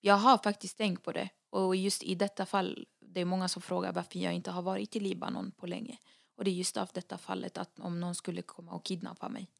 [0.00, 1.28] jag har faktiskt tänkt på det.
[1.50, 4.96] Och just i detta fall, det är många som frågar varför jag inte har varit
[4.96, 5.98] i Libanon på länge.
[6.36, 9.50] Och det är just av detta fallet att om någon skulle komma och kidnappa mig.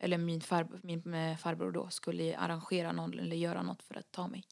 [0.00, 4.12] Eller min, far, min eh, farbror då skulle arrangera någon eller göra något för att
[4.12, 4.44] ta mig.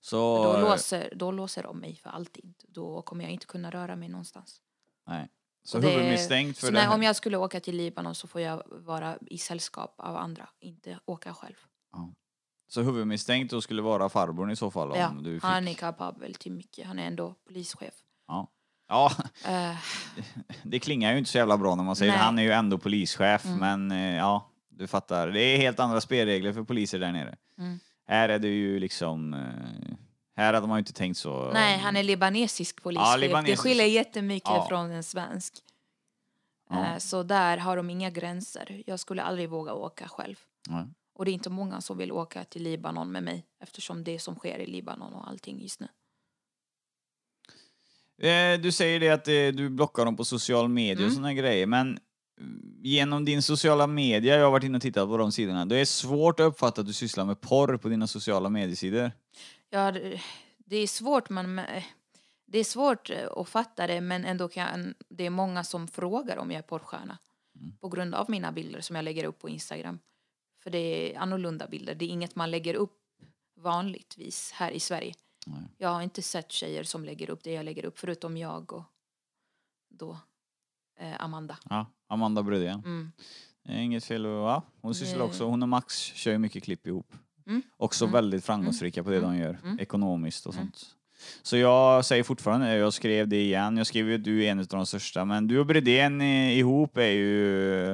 [0.00, 0.44] Så...
[0.44, 2.54] Då låser, då låser de mig för alltid.
[2.68, 4.60] Då kommer jag inte kunna röra mig någonstans.
[5.06, 5.28] Nej.
[5.62, 6.94] Så huvudmisstänkt för så det här.
[6.94, 10.98] om jag skulle åka till Libanon så får jag vara i sällskap av andra, inte
[11.04, 11.56] åka själv.
[12.68, 14.90] Så huvudmisstänkt då skulle vara farbrorn i så fall?
[14.92, 15.44] Om Ja, du fick...
[15.44, 16.86] han är kapabel till mycket.
[16.86, 17.94] Han är ändå polischef.
[18.28, 18.50] ja.
[18.88, 19.12] ja,
[19.46, 19.76] Eh,
[20.62, 22.16] det klingar ju inte så jävla bra när man säger Nej.
[22.18, 22.24] Mm.
[22.24, 25.28] Han är ju ändå polischef, men eh, ja, du fattar.
[25.28, 27.36] Det är helt andra spelregler för poliser där nere.
[27.58, 27.78] Mm.
[28.08, 29.34] Här är det ju liksom...
[29.34, 29.94] Eh,
[30.36, 31.50] här hade man ju inte tänkt så.
[31.52, 33.16] nej, han är libanesisk polischef.
[33.20, 33.62] libanesisk.
[33.62, 34.66] Det skiljer jättemycket Ja.
[34.68, 35.54] från en svensk.
[36.70, 37.00] Ja.
[37.00, 38.82] Så där har de inga gränser.
[38.86, 40.36] Jag skulle aldrig våga åka själv.
[40.68, 40.84] Nej.
[41.14, 44.34] Och det är inte många som vill åka till Libanon med mig eftersom det som
[44.36, 45.88] sker i Libanon och allting just nu.
[48.28, 51.14] Eh, du säger det att eh, du blockar dem på social media och Mm.
[51.14, 51.98] såna grejer, men
[52.82, 55.84] genom din sociala media, jag har varit inne och tittat på de sidorna, det är
[55.84, 59.12] svårt att uppfatta att du sysslar med porr på dina sociala mediesidor.
[59.70, 61.60] Ja, det- är svårt man
[62.46, 66.36] det är svårt eh, att fatta det men ändå kan det är många som frågar
[66.36, 67.18] om jag är porrstjärna.
[67.80, 69.98] På grund av mina bilder som jag lägger upp på Instagram.
[70.64, 70.78] För det
[71.14, 71.94] är annorlunda bilder.
[71.94, 72.98] Det är inget man lägger upp
[73.60, 75.14] vanligtvis här i Sverige.
[75.46, 75.62] Nej.
[75.78, 78.82] Jag har inte sett tjejer som lägger upp det jag lägger upp förutom jag och
[79.90, 80.18] då
[81.00, 81.58] eh, Amanda.
[81.70, 82.78] Ja, Amanda Brydén.
[82.84, 83.12] Mm.
[83.68, 87.12] Inget fel ja, hon sysslar Det- också, hon och Max kör ju mycket klipp ihop.
[87.46, 87.62] Mm.
[87.76, 88.12] Också Mm.
[88.12, 89.78] väldigt framgångsrika på det de gör, Mm.
[89.80, 90.64] ekonomiskt och Mm.
[90.66, 90.86] sånt.
[91.42, 94.58] Så jag säger fortfarande, jag skrev det igen, jag skrev ju att du är en
[94.58, 97.92] av de största, men du och Bredén eh, ihop är ju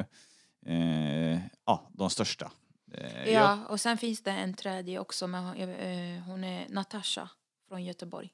[0.66, 2.50] eh, ja, de största.
[2.92, 5.26] Eh, jag- Ja, och sen finns det en tredje också.
[5.26, 7.28] Men hon, eh, hon är Natasha
[7.68, 8.32] från Göteborg.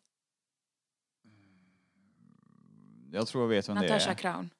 [3.12, 4.14] jag tror jag vet vem det Natasha är.
[4.14, 4.50] Crown.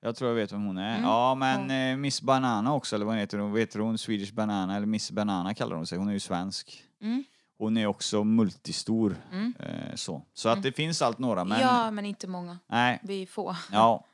[0.00, 0.90] Jag tror jag vet vem hon är.
[0.90, 1.02] Mm.
[1.02, 3.52] Ja, men eh, Miss Banana också, eller vad heter hon?
[3.52, 3.98] Vet hon?
[3.98, 5.98] Swedish Banana, eller Miss Banana kallar hon sig.
[5.98, 6.84] Hon är ju svensk.
[7.00, 7.24] Mm.
[7.58, 9.16] Hon är också multistor.
[9.32, 9.54] Mm.
[9.58, 12.58] Eh, så så att det finns allt några, men Ja, men inte många.
[12.66, 13.00] nej.
[13.02, 13.56] Vi är få.
[13.72, 14.04] Ja.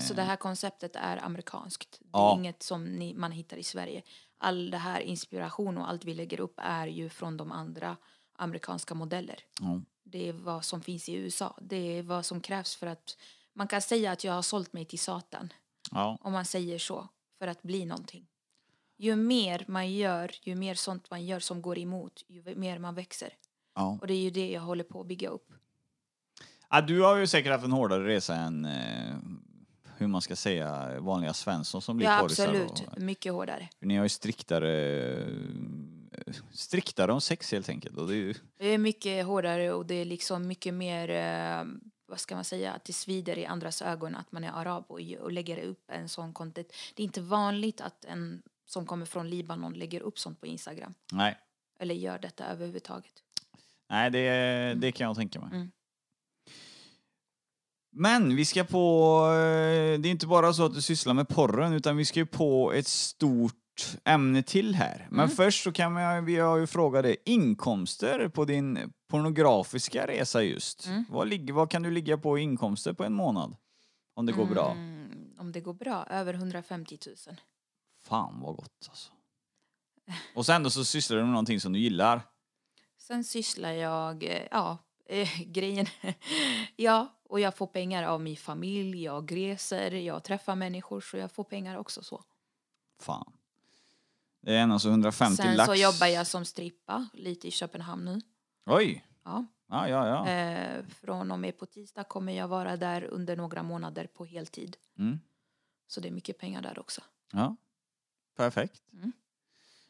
[0.00, 1.98] Så det här konceptet är amerikanskt.
[2.00, 2.34] Det är Ja.
[2.38, 4.02] inget som ni, man hittar i Sverige.
[4.38, 7.96] All det här inspiration och allt vi lägger upp är ju från de andra
[8.32, 9.36] amerikanska modeller.
[9.60, 9.80] ja.
[10.10, 11.58] Det är vad som finns i USA.
[11.60, 13.16] Det är vad som krävs för att
[13.54, 15.52] man kan säga att jag har sålt mig till Satan.
[15.90, 16.18] ja.
[16.20, 17.08] om man säger så,
[17.38, 18.26] för att bli någonting.
[18.96, 22.94] Ju mer man gör, ju mer sånt man gör som går emot, ju mer man
[22.94, 23.32] växer.
[23.74, 23.98] ja.
[24.00, 25.52] Och det är ju det jag håller på att bygga upp.
[26.70, 29.16] Ja, du har ju säkert haft en hårdare resa än eh,
[29.98, 32.70] hur man ska säga vanliga Svensson som blir Ja, porrisar absolut.
[32.88, 33.68] och- Mycket hårdare.
[33.80, 35.26] Ni har ju striktare
[36.52, 37.96] striktare om sex helt enkelt.
[37.98, 41.64] Och det är ju, Det är mycket hårdare och det är liksom mycket mer, eh,
[42.06, 45.00] vad ska man säga, att det svider i andras ögon att man är arab och,
[45.20, 46.72] och lägger upp en sån content.
[46.94, 50.94] Det är inte vanligt att en som kommer från Libanon lägger upp sånt på Instagram.
[51.12, 51.38] nej,
[51.80, 53.12] Eller gör detta överhuvudtaget.
[53.90, 55.48] nej det, det kan jag tänka mig.
[55.52, 55.70] Mm.
[57.98, 61.72] Men vi ska på, eh, det är inte bara så att du sysslar med porren
[61.72, 63.54] utan vi ska ju på ett stort
[64.04, 65.06] ämne till här.
[65.10, 65.36] Men Mm.
[65.36, 70.86] först så kan man, vi har ju frågat dig, inkomster på din pornografiska resa just.
[70.86, 71.04] Mm.
[71.10, 73.56] Vad, ligger, vad kan du ligga på i inkomster på en månad?
[74.14, 74.70] Om det går bra?
[74.70, 77.16] Mm, om det går bra, över 150 000.
[78.02, 79.12] Fan vad gott alltså.
[80.34, 82.20] Och sen då så sysslar du med någonting som du gillar.
[82.98, 85.86] Sen sysslar jag, eh, ja, eh, grejen,
[86.76, 91.32] ja, och jag får pengar av min familj, jag reser, jag träffar människor så jag
[91.32, 92.24] får pengar också så.
[93.00, 93.32] Fan.
[94.40, 95.66] Det är alltså 150 Sen lax.
[95.66, 98.20] så jobbar jag som strippa lite i Köpenhamn nu.
[98.66, 99.04] Oj!
[99.24, 99.46] Ja.
[99.70, 100.28] Ja, ja, ja.
[100.28, 104.76] Eh, från och med på tisdag kommer jag vara där under några månader på heltid.
[104.98, 105.20] Mm.
[105.86, 107.00] Så det är mycket pengar där också.
[107.32, 107.56] ja.
[108.36, 108.82] Perfekt.
[108.92, 109.12] Mm.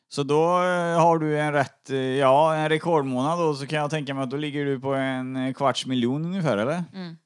[0.08, 3.90] Så då eh, har du en rätt, eh, ja en rekordmånad då så kan jag
[3.90, 6.84] tänka mig att då ligger du på en eh, kvarts miljon ungefär eller?
[6.94, 7.16] Mm.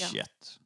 [0.00, 0.06] Ja.
[0.06, 0.58] Shit.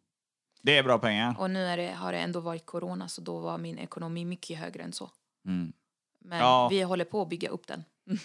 [0.63, 1.37] Det är bra pengar.
[1.39, 4.83] Och nu det, har det ändå varit corona så då var min ekonomi mycket högre
[4.83, 5.11] än så.
[5.47, 5.73] Mm.
[6.21, 6.69] Men Ja.
[6.69, 7.85] vi håller på att bygga upp den.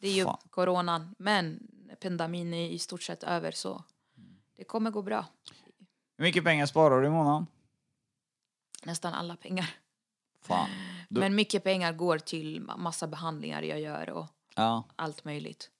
[0.00, 0.38] Det är ju Fan.
[0.50, 1.68] coronan, men
[2.00, 3.84] pandemin är i stort sett över så
[4.56, 5.26] det kommer gå bra.
[6.16, 7.46] Hur mycket pengar sparar du i månaden?
[8.84, 9.70] Nästan alla pengar.
[10.42, 10.68] Fan.
[11.14, 14.84] Du- Men mycket pengar går till ma- massa behandlingar jag gör och Ja.
[14.96, 15.70] allt möjligt.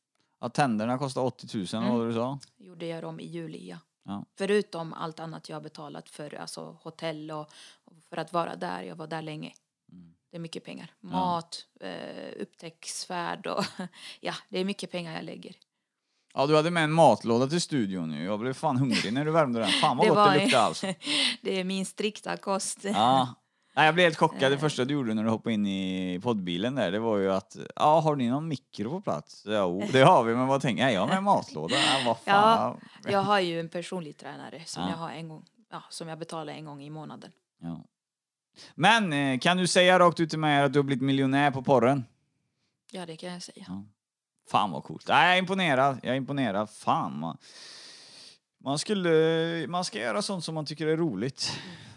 [0.41, 1.99] ja tänderna kostar 80 000 Mm.
[1.99, 2.39] vad du sa?
[2.59, 3.77] Gjorde jag dem i juli, ja.
[4.05, 4.25] Ja.
[4.39, 7.41] Förutom allt annat jag har betalat för alltså hotell och,
[7.85, 8.83] och för att vara där.
[8.83, 9.53] Jag var där länge.
[9.93, 10.15] Mm.
[10.31, 10.91] Det är mycket pengar.
[11.01, 13.65] Mat, eh, upptäcktsfärd och
[14.21, 15.55] ja, det är mycket pengar jag lägger.
[16.35, 18.25] Ja, du hade med en matlåda till studion nu.
[18.25, 19.69] Jag blev fan hungrig när du värmde den.
[19.69, 20.87] Fan vad Det gott det luktade alltså.
[21.43, 22.79] Det är min strikta kost.
[22.85, 23.35] Ja.
[23.75, 24.43] Nej, jag blev helt chockad.
[24.43, 24.51] Eh.
[24.51, 27.57] Det första du gjorde när du hoppade in i poddbilen där, det var ju att
[27.77, 29.43] ja, har ni någon mikro på plats?
[29.47, 30.93] Ja, Jo, det har vi, men vad tänker jag?
[30.93, 31.75] Jag har med matlåda.
[31.75, 32.79] Ja, vad fan.
[33.05, 33.11] Ja.
[33.11, 34.91] Jag har ju en personlig tränare som Ja.
[34.91, 37.31] jag har en gång, ja, som jag betalar en gång i månaden.
[37.63, 37.85] Ja.
[38.75, 41.63] Men eh, kan du säga rakt ut till mig att du har blivit miljonär på
[41.63, 42.05] porren?
[42.91, 43.65] Ja, det kan jag säga.
[43.69, 43.85] Ja.
[44.51, 45.09] Fan vad coolt.
[45.09, 46.01] Nej, jag är imponerad.
[46.03, 46.71] Jag är imponerad.
[46.71, 47.37] Fan man.
[48.65, 51.53] Man skulle, man ska göra sånt som man tycker är roligt.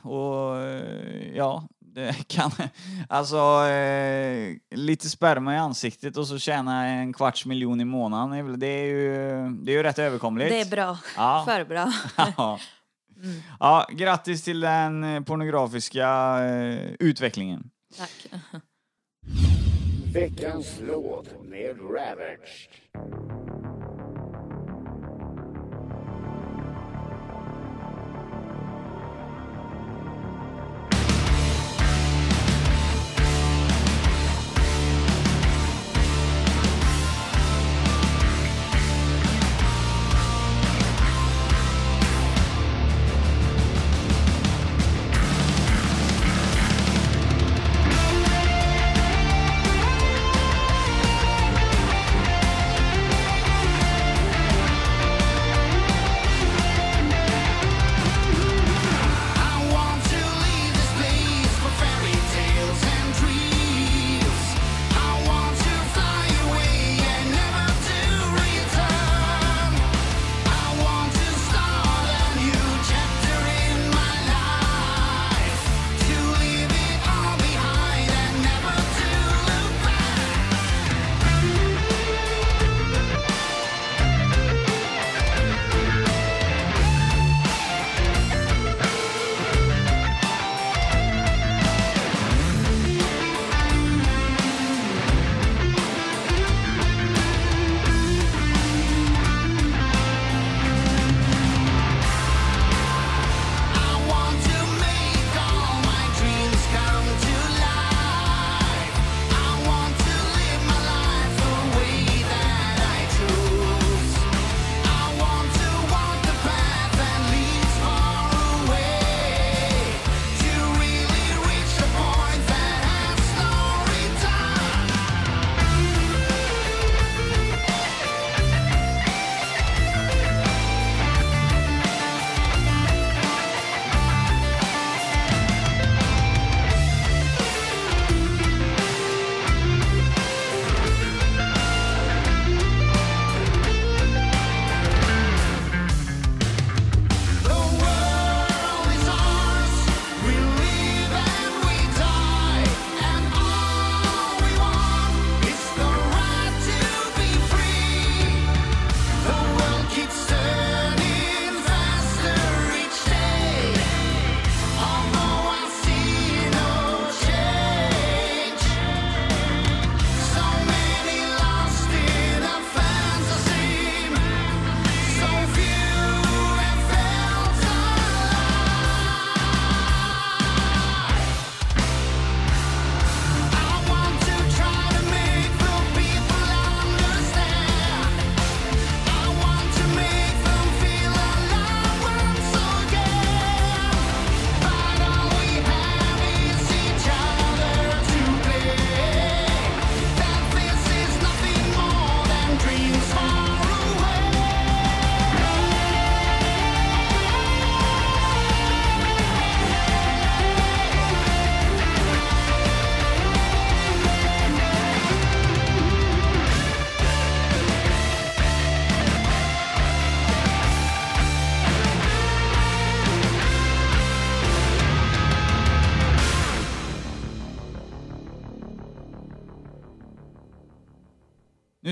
[0.06, 2.52] Och eh, ja, det kan,
[3.10, 8.60] alltså eh, lite sperma i ansiktet och så tjäna en kvarts miljon i månaden.
[8.60, 9.14] Det är ju,
[9.50, 10.50] det är ju rätt överkomligt.
[10.50, 10.98] Det är bra.
[11.18, 11.44] Ja.
[11.48, 11.92] För bra.
[12.38, 12.60] ja.
[13.60, 17.70] ja, grattis till den eh, pornografiska eh, utvecklingen.
[17.98, 18.42] Tack.
[20.14, 23.75] Veckans låt med Ravaged.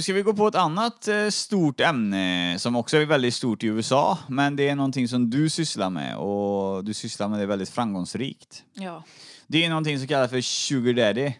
[0.03, 3.67] Ska vi gå på ett annat eh, stort ämne som också är väldigt stort i
[3.67, 7.69] USA, men det är någonting som du sysslar med och du sysslar med det väldigt
[7.69, 8.63] framgångsrikt.
[8.73, 9.03] Ja.
[9.47, 11.31] Det är någonting som kallas för sugar daddy.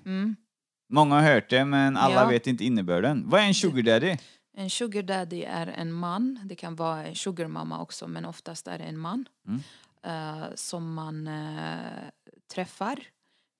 [0.89, 2.23] Många har hört det, men alla Mm.
[2.23, 2.29] Ja.
[2.29, 3.23] vet inte innebörden.
[3.29, 4.17] Vad är en sugar daddy?
[4.57, 6.39] En sugar daddy är en man.
[6.45, 9.25] Det kan vara en sugar mamma också, men oftast är det en man.
[10.05, 11.77] eh, som man eh,
[12.53, 12.99] träffar.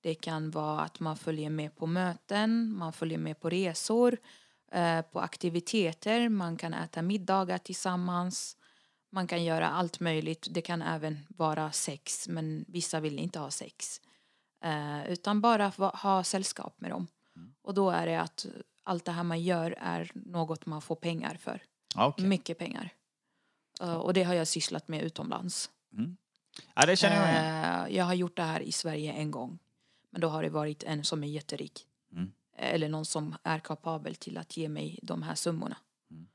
[0.02, 4.16] Det kan vara att man följer med på möten, man följer med på resor,
[4.74, 8.56] eh, på aktiviteter, man kan äta middagar tillsammans.
[9.10, 10.46] Man kan göra allt möjligt.
[10.50, 14.00] Det kan även vara sex, men vissa vill inte ha sex.
[14.64, 17.06] Eh, utan bara ha sällskap med dem.
[17.62, 18.46] Och då är det att
[18.82, 21.62] allt det här man gör är något man får pengar för.
[21.94, 22.26] Ja, okej.
[22.26, 22.90] Mycket pengar.
[23.80, 25.70] Eh, och det har jag sysslat med utomlands.
[26.74, 27.84] Ja, det känner jag igen.
[27.84, 29.58] Eh, jag har gjort det här i Sverige en gång.
[30.10, 31.86] Men då har det varit en som är jätterik.
[32.56, 32.74] Mm.
[32.74, 35.76] Eller någon som är kapabel till att ge mig de här summorna.
[36.10, 36.26] Mm.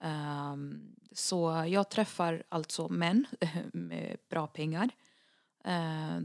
[0.00, 3.26] Ehm, så jag träffar alltså män
[3.72, 4.90] med bra pengar.
[5.64, 6.20] Eh,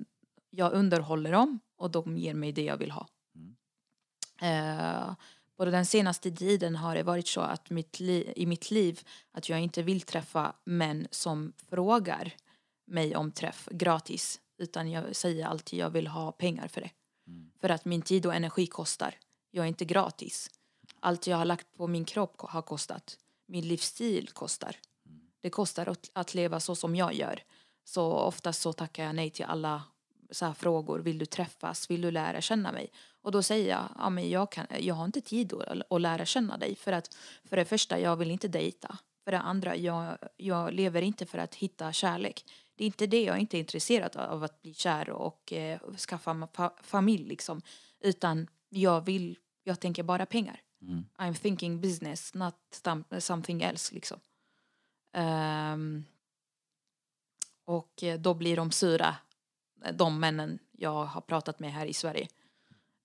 [0.50, 3.08] jag underhåller dem och de ger mig det jag vill ha.
[3.36, 3.56] Mm.
[4.41, 5.16] Eh,
[5.58, 9.00] på den senaste tiden har det varit så att mitt i mitt liv
[9.32, 12.34] att jag inte vill träffa män som frågar
[12.86, 14.39] mig om träff gratis.
[14.58, 16.91] Utan jag säger alltid jag vill ha pengar för det.
[17.62, 19.16] För att min tid och energi kostar.
[19.52, 20.50] Jag är inte gratis.
[21.00, 23.18] Allt jag har lagt på min kropp har kostat.
[23.45, 24.76] Min livsstil kostar.
[25.41, 27.43] Det kostar att, leva så som jag gör.
[27.84, 29.84] Så oftast så tackar jag nej till alla
[30.32, 31.00] så här frågor.
[31.00, 31.89] Vill du träffas?
[31.89, 32.91] Vill du lära känna mig?
[33.22, 36.26] Och då säger jag, ja, men jag, kan, jag har inte tid att, att lära
[36.26, 36.76] känna dig.
[36.76, 38.98] För att för det första, jag vill inte dejta.
[39.24, 42.45] För det andra, jag, jag lever inte för att hitta kärlek.
[42.76, 46.34] Det är inte det, jag är inte intresserad av att bli kär och eh, skaffa
[46.34, 47.62] fa- familj liksom.
[48.00, 50.61] Utan jag vill, jag tänker bara pengar.
[51.18, 54.20] I'm thinking business, not some- something else liksom.
[55.13, 56.03] Ehm,
[57.65, 59.15] och eh, då blir de sura,
[59.86, 62.28] eh, de männen jag har pratat med här i Sverige.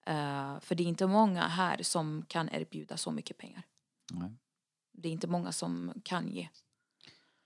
[0.07, 3.63] Eh, för det är inte många här som kan erbjuda så mycket pengar.
[4.13, 4.31] Nej.
[4.93, 6.49] Det är inte många som kan ge.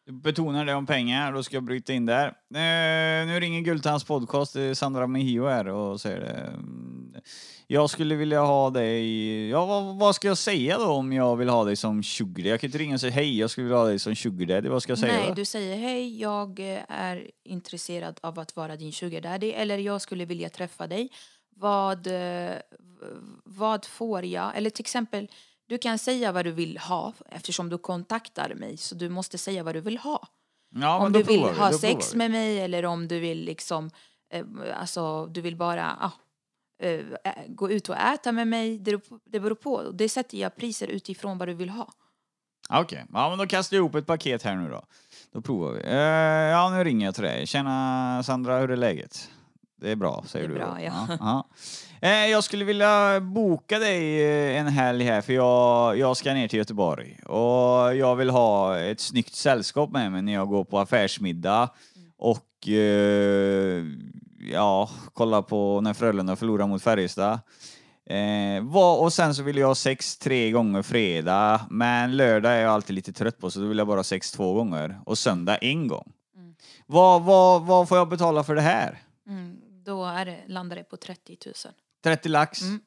[0.06, 2.26] Du betonar det om pengar, då ska jag bryta in där.
[2.28, 6.52] Eh, nu ringer Gultans podcast, Sandra Mejio här och säger det.
[7.68, 11.48] Jag skulle vilja ha dig, ja vad, vad ska jag säga då om jag vill
[11.48, 13.86] ha dig som sugar Jag kan inte ringa och säga hej, jag skulle vilja ha
[13.86, 14.68] dig som sugar daddy.
[14.68, 15.34] Vad ska jag säga Nej, då?
[15.34, 20.00] du säger hej, jag eh, är intresserad av att vara din sugar daddy eller jag
[20.00, 21.08] skulle vilja träffa dig.
[21.56, 22.56] Vad, eh,
[23.44, 24.56] vad får jag?
[24.56, 25.30] Eller till exempel,
[25.68, 29.62] du kan säga vad du vill ha eftersom du kontaktar mig så du måste säga
[29.62, 30.28] vad du vill ha.
[30.74, 32.18] Ja, om du vill vi, ha sex vi.
[32.18, 33.90] med mig eller om du vill liksom,
[34.32, 34.44] eh,
[34.80, 36.12] alltså du vill bara ah,
[36.82, 38.78] ä- gå ut och äta med mig.
[38.78, 39.82] Det beror på- det beror på.
[39.90, 41.88] Det sätter jag priser utifrån vad du vill ha.
[42.70, 44.84] Okej, ja men då kastar jag ihop ett paket här nu då.
[45.32, 45.80] Då provar vi.
[45.84, 45.94] Eh,
[46.50, 47.46] ja, nu ringer jag till dig.
[47.46, 49.30] Tjena Sandra, hur är läget?
[49.80, 50.64] Det är bra, säger Det är du.
[50.64, 50.84] bra, då.
[50.84, 51.06] ja.
[51.20, 51.48] ja.
[52.08, 56.48] Eh, jag skulle vilja boka dig eh, en helg här för jag, jag ska ner
[56.48, 57.20] till Göteborg.
[57.24, 61.68] Och jag vill ha ett snyggt sällskap med mig när jag går på affärsmiddag.
[62.18, 63.84] Och eh,
[64.46, 67.40] ja, kolla på när Frölunda förlorar mot Färjestad.
[68.06, 72.60] Eh, vad, och sen så vill jag ha sex tre gånger fredag, men lördag är
[72.60, 75.00] jag alltid lite trött på så då vill jag bara ha sex två gånger.
[75.06, 76.12] Och söndag en gång.
[76.86, 79.02] Vad, vad, vad får jag betala för det här?
[79.26, 81.54] Mm, då är det, landar det på 30 000.
[82.04, 82.60] 30 lax?
[82.62, 82.80] Mm.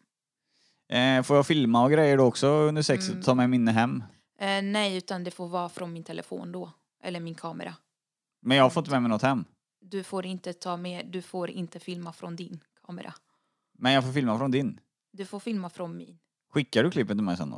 [0.92, 4.04] Eh, får jag filma och grejer då också under sexet och ta med minne hem?
[4.40, 6.72] Eh, nej, utan det får vara från min telefon då.
[7.04, 7.76] Eller min kamera.
[8.42, 9.46] Men jag får inte med mig något hem.
[9.82, 13.14] Du får inte ta med, du får inte filma från din kamera.
[13.78, 14.80] Men jag får filma från din.
[15.12, 16.20] Du får filma från min.
[16.54, 17.58] Skickar du klippet till mig sen då?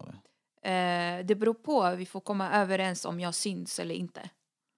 [0.70, 4.30] Eh, det beror på, vi får komma överens om jag syns eller inte.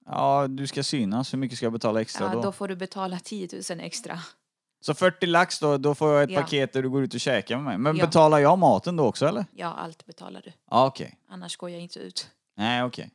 [0.05, 1.33] Ja, du ska synas.
[1.33, 2.41] Hur mycket ska jag betala extra Ja, då?
[2.41, 4.19] då får du betala 10 000 extra.
[4.81, 6.41] Så 40 lax då, då får jag ett Ja.
[6.41, 7.77] paket där du går ut och käkar med mig.
[7.77, 8.05] Men Ja.
[8.05, 9.45] betalar jag maten då också eller?
[9.51, 10.51] Ja, allt betalar du.
[10.69, 11.19] Ja, okej.
[11.29, 12.29] Annars går jag inte ut.
[12.55, 13.09] Nej, okej.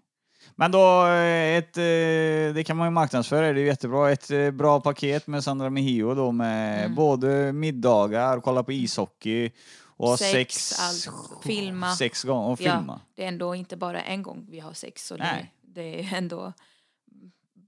[0.61, 1.83] Men då, eh, ett, eh,
[2.55, 4.11] det kan man ju marknadsföra, det är jättebra.
[4.11, 6.95] Ett eh, bra paket med Sandra Mihio då med Mm.
[6.95, 9.51] både middagar, kolla på ishockey
[9.97, 10.33] och Sex,
[10.69, 10.79] sex,
[11.09, 11.95] allt, filma.
[11.97, 12.85] sex gånger och filma.
[12.89, 15.07] Ja, det är ändå inte bara en gång vi har sex.
[15.07, 16.53] Så det, det är ändå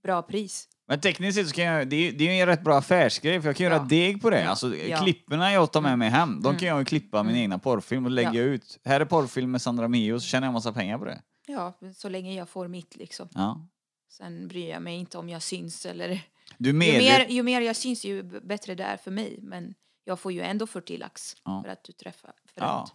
[0.02, 0.68] bra pris.
[0.88, 3.40] Men tekniskt sett så kan jag, det är, det är ju en rätt bra affärsgrej
[3.40, 3.86] för jag kan göra Ja.
[3.88, 4.48] deg på det.
[4.50, 4.98] Alltså Ja.
[5.02, 6.58] klipporna jag tar med mig hem, de Mm.
[6.58, 8.40] kan jag ju klippa min egna porrfilm och lägga Ja.
[8.42, 8.78] ut.
[8.84, 11.20] Här är porrfilm med Sandra Mihio så tjänar jag massa pengar på det.
[11.50, 13.28] Ja, så länge jag får mitt liksom.
[13.34, 13.66] Ja.
[14.08, 16.22] Sen bryr jag mig inte om jag syns eller...
[16.58, 19.38] Du är Ju mer, ju mer jag syns ju bättre det är för mig.
[19.42, 19.74] Men
[20.04, 21.62] jag får ju ändå 40 lax Ja.
[21.64, 22.32] för att du träffar.
[22.54, 22.88] För Ja.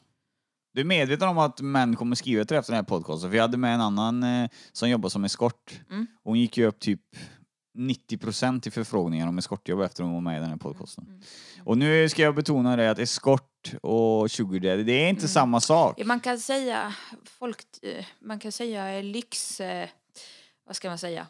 [0.74, 3.30] Du är medveten om att män kommer skriva till dig efter den här podcasten?
[3.30, 5.82] För vi hade med en annan eh, som jobbar som eskort.
[5.90, 6.08] Mm.
[6.24, 7.02] Hon gick ju upp typ
[7.74, 11.06] 90 procent i förfrågningar om eskortjobb efter hon var med i den här podcasten.
[11.08, 11.22] Mm.
[11.64, 13.52] Och nu ska jag betona det att eskort
[13.82, 15.28] och sugar daddy, det är inte Mm.
[15.30, 16.06] samma sak.
[16.06, 19.90] Man kan säga, folk, eh, man kan säga lyx, eh,
[20.66, 21.28] vad ska man säga?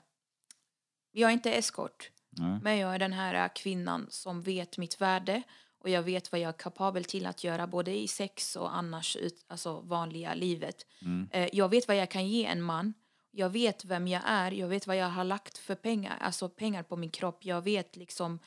[1.12, 2.60] Jag är inte eskort, Nej.
[2.64, 5.42] men jag är den här kvinnan som vet mitt värde
[5.84, 9.16] och jag vet vad jag är kapabel till att göra både i sex och annars,
[9.16, 10.86] ut, alltså vanliga livet.
[11.02, 11.30] Mm.
[11.32, 12.94] Eh, Jag vet vad jag kan ge en man.
[13.32, 14.52] Jag vet vem jag är.
[14.52, 17.46] Jag vet vad jag har lagt för pengar, alltså pengar på min kropp.
[17.46, 18.40] Jag vet liksom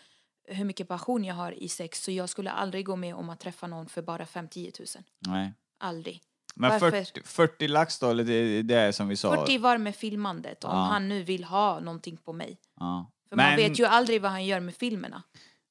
[0.48, 2.04] hur mycket passion jag har i sex.
[2.04, 5.04] Så jag skulle aldrig gå med om att träffa någon för bara 5-10 000.
[5.26, 5.52] Nej.
[5.78, 6.22] Aldrig.
[6.54, 6.90] Men Varför?
[6.90, 9.36] 40, 40 lax då, eller det, det är som vi sa.
[9.36, 10.82] 40 var med filmandet om Ja.
[10.82, 12.58] han nu vill ha någonting på mig.
[12.80, 13.10] Ja.
[13.28, 15.22] För Men man vet ju aldrig vad han gör med filmerna.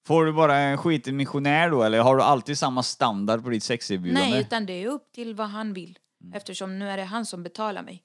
[0.07, 3.63] får du bara en skitig missionär då, eller har du alltid samma standard på ditt
[3.63, 4.29] sexerbjudande?
[4.29, 5.99] Nej, utan det är upp till vad han vill.
[6.33, 8.03] Eftersom nu är det han som betalar mig.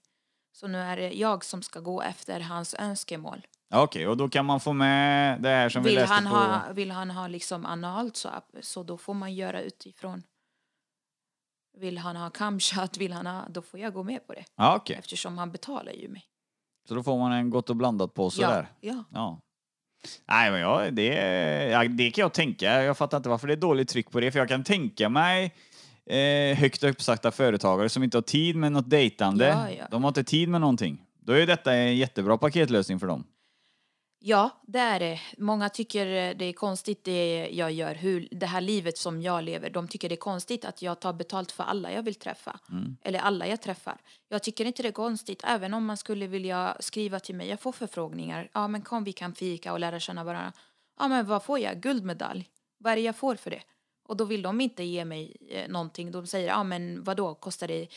[0.53, 3.47] Så nu är det jag som ska gå efter hans önskemål.
[3.75, 6.31] Okej, och då kan man få med det här som vi Vill läste han, på...
[6.31, 8.29] ha, vill han ha liksom analt så,
[8.61, 10.23] så då får man göra utifrån.
[11.79, 14.45] Vill han ha camshot, vill han ha, då får jag gå med på det.
[14.57, 14.97] Ja, okej.
[14.99, 16.25] Eftersom han betalar ju mig.
[16.89, 18.69] Så då får man en gott och blandat påse Ja, där.
[18.81, 19.05] ja.
[19.13, 19.41] Ja.
[20.29, 21.05] Nej, men ja, det,
[21.71, 22.83] ja, det kan jag tänka.
[22.83, 25.55] Jag fattar inte varför det är dåligt tryck på det, för jag kan tänka mig
[26.07, 29.47] eh, högt uppsatta företagare som inte har tid med något dejtande.
[29.47, 29.85] Ja, ja.
[29.91, 31.03] De har inte tid med någonting.
[31.21, 33.25] Då är detta en jättebra paketlösning för dem.
[34.25, 35.21] Ja, det är det.
[35.39, 39.71] Många tycker det är konstigt det jag gör, hur, det här livet som jag lever.
[39.71, 42.61] De tycker det är konstigt att jag tar betalt för alla jag vill träffa.
[43.03, 44.01] Eller alla jag träffar.
[44.29, 47.49] Jag tycker inte det är konstigt, även om man skulle vilja skriva till mig.
[47.49, 48.51] Jag får förfrågningar.
[48.53, 50.53] Ja, men kom vi kan fika och lära känna varandra.
[50.99, 51.81] Ja, men vad får jag?
[51.81, 52.49] Guldmedalj.
[52.79, 53.63] Vad är det jag får för det?
[54.13, 56.11] Och då vill de inte ge mig eh, någonting.
[56.11, 57.89] De säger, ja men vadå, kostar det,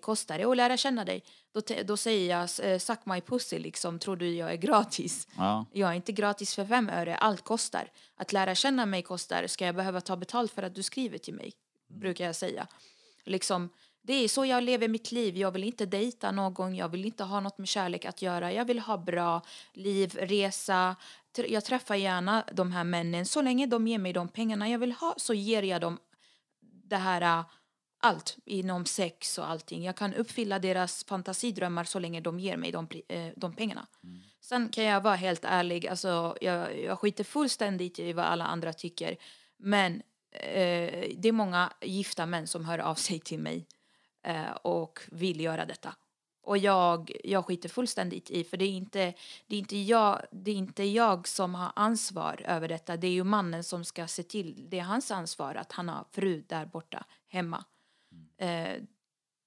[0.00, 1.22] kostar det att lära känna dig?
[1.52, 5.28] Då, då säger jag, eh, suck my pussy liksom, tror du jag är gratis?
[5.36, 5.66] Ja.
[5.72, 7.90] Jag är inte gratis för fem öre, allt kostar.
[8.16, 11.34] Att lära känna mig kostar, ska jag behöva ta betalt för att du skriver till
[11.34, 11.52] mig?
[11.88, 12.66] Brukar jag säga.
[13.24, 13.68] Liksom,
[14.10, 15.36] det är så jag lever mitt liv.
[15.36, 18.52] Jag vill inte dejta någon, jag vill inte ha något med kärlek att göra.
[18.52, 19.42] Jag vill ha bra
[19.72, 20.96] liv, resa.
[21.48, 23.26] Jag träffar gärna de här männen.
[23.26, 25.98] Så länge de ger mig de pengarna jag vill ha så ger jag dem
[26.62, 27.44] det här äh,
[28.00, 29.84] allt inom sex och allting.
[29.84, 33.86] Jag kan uppfylla deras fantasidrömmar så länge de ger mig de, eh, de pengarna.
[34.40, 38.72] Sen kan jag vara helt ärlig, alltså, jag, jag skiter fullständigt i vad alla andra
[38.72, 39.16] tycker.
[39.58, 39.94] Men
[40.32, 43.66] eh, det är många gifta män som hör av sig till mig
[44.22, 45.94] eh, och vill göra detta.
[46.42, 49.14] Och jag, jag skiter fullständigt i, för det är, inte,
[49.46, 52.96] det, är inte jag, det är inte jag som har ansvar över detta.
[52.96, 56.04] Det är ju mannen som ska se till, det är hans ansvar att han har
[56.10, 57.64] fru där borta hemma.
[58.36, 58.82] Eh,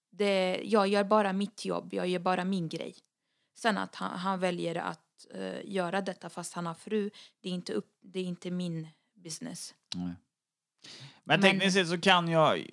[0.09, 2.95] det, jag gör bara mitt jobb, jag gör bara min grej.
[3.55, 7.09] Sen att han, han väljer att eh, göra detta fast han har fru,
[7.41, 9.75] det är inte, upp, det är inte min business.
[9.95, 10.05] Nej.
[10.05, 10.19] Men,
[11.23, 12.67] Men- tekniskt sett så kan jag...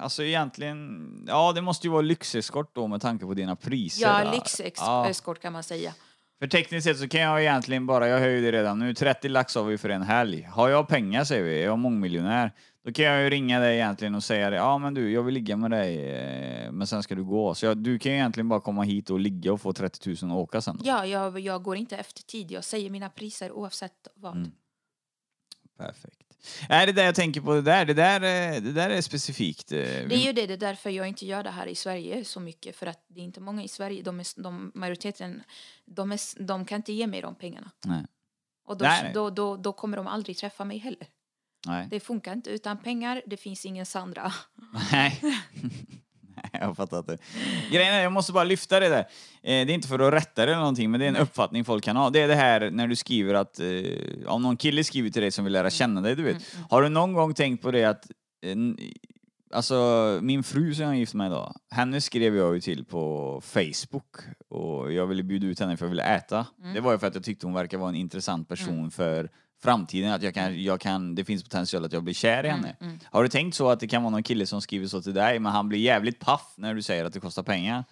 [0.00, 1.24] Alltså egentligen...
[1.28, 4.02] Ja, det måste ju vara lyxeskort då med tanke på dina priser.
[4.02, 5.94] Ja, lyxeskort kan man säga.
[6.38, 9.54] För tekniskt sett så kan jag egentligen bara, jag höjer det redan nu, 30 lax
[9.54, 10.42] har vi för en helg.
[10.42, 12.52] Har jag pengar säger vi, jag är mångmiljonär,
[12.84, 15.34] då kan jag ju ringa dig egentligen och säga det, ja men du, jag vill
[15.34, 17.54] ligga med dig, eh, men sen ska du gå.
[17.54, 20.32] Så jag, du kan ju egentligen bara komma hit och ligga och få 30 000
[20.32, 20.80] och åka sen.
[20.82, 22.50] Ja, jag, jag går inte efter tid.
[22.50, 24.36] Jag säger mina priser oavsett vad.
[24.36, 24.50] Mm.
[25.78, 26.33] Perfekt.
[26.68, 29.72] Nej, det där jag tänker på, det där, det där, eh, det där är specifikt.
[29.72, 32.24] eh, Det är ju det, det är därför jag inte gör det här i Sverige
[32.24, 32.76] så mycket.
[32.76, 35.42] För att det är inte många i Sverige, de, är, de majoriteten,
[35.84, 37.70] de, är, de kan inte ge mig de pengarna.
[37.84, 38.06] Nej.
[38.66, 39.10] Och då, nej.
[39.14, 41.06] då, då, då kommer de aldrig träffa mig heller.
[41.66, 41.86] Nej.
[41.90, 42.50] Det funkar inte.
[42.50, 44.32] Utan pengar, det finns ingen Sandra.
[44.92, 45.20] Nej.
[46.52, 47.18] Jag fattar inte.
[47.70, 48.98] Grejen är, jag måste bara lyfta det där.
[48.98, 49.06] Eh,
[49.42, 51.84] det är inte för att rätta det eller någonting, men det är en uppfattning folk
[51.84, 52.10] kan ha.
[52.10, 53.66] Det är det här när du skriver att, eh,
[54.26, 56.36] om någon kille skriver till dig som vill lära känna dig, du vet.
[56.70, 58.06] Har du någon gång tänkt på det att,
[58.46, 58.56] eh,
[59.52, 63.40] alltså min fru som jag är gift med idag, henne skrev jag ju till på
[63.44, 64.16] Facebook
[64.48, 66.46] och jag ville bjuda ut henne för jag ville äta.
[66.74, 69.30] Det var ju för att jag tyckte hon verkar vara en intressant person för
[69.64, 72.76] framtiden, att jag kan, jag kan, det finns potential att jag blir kär i henne.
[73.04, 75.38] Har du tänkt så att det kan vara någon kille som skriver så till dig,
[75.38, 77.84] men han blir jävligt paff när du säger att det kostar pengar?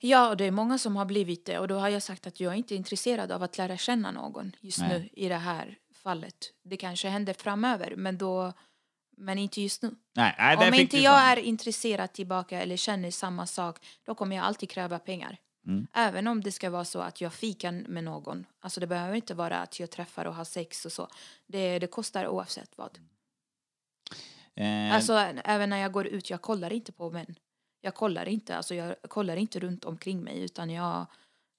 [0.00, 1.58] Ja, och det är många som har blivit det.
[1.58, 4.52] Och då har jag sagt att jag är inte intresserad av att lära känna någon
[4.60, 4.88] just Nej.
[4.88, 6.34] nu i det här fallet.
[6.64, 8.52] Det kanske händer framöver, men då
[9.16, 9.94] men inte just nu.
[10.14, 14.44] Nej, nej Om inte jag är intresserad tillbaka eller känner samma sak, då kommer jag
[14.44, 15.38] alltid kräva pengar.
[15.68, 15.86] Mm.
[15.92, 18.46] Även om det ska vara så att jag fikar med någon.
[18.60, 21.08] Alltså det behöver inte vara att jag träffar och har sex och så.
[21.46, 22.98] Det, det kostar oavsett vad.
[24.54, 25.12] Eh, Alltså
[25.44, 27.34] även när jag går ut, jag kollar inte på män.
[27.80, 31.06] Jag kollar inte, alltså jag kollar inte runt omkring mig utan jag,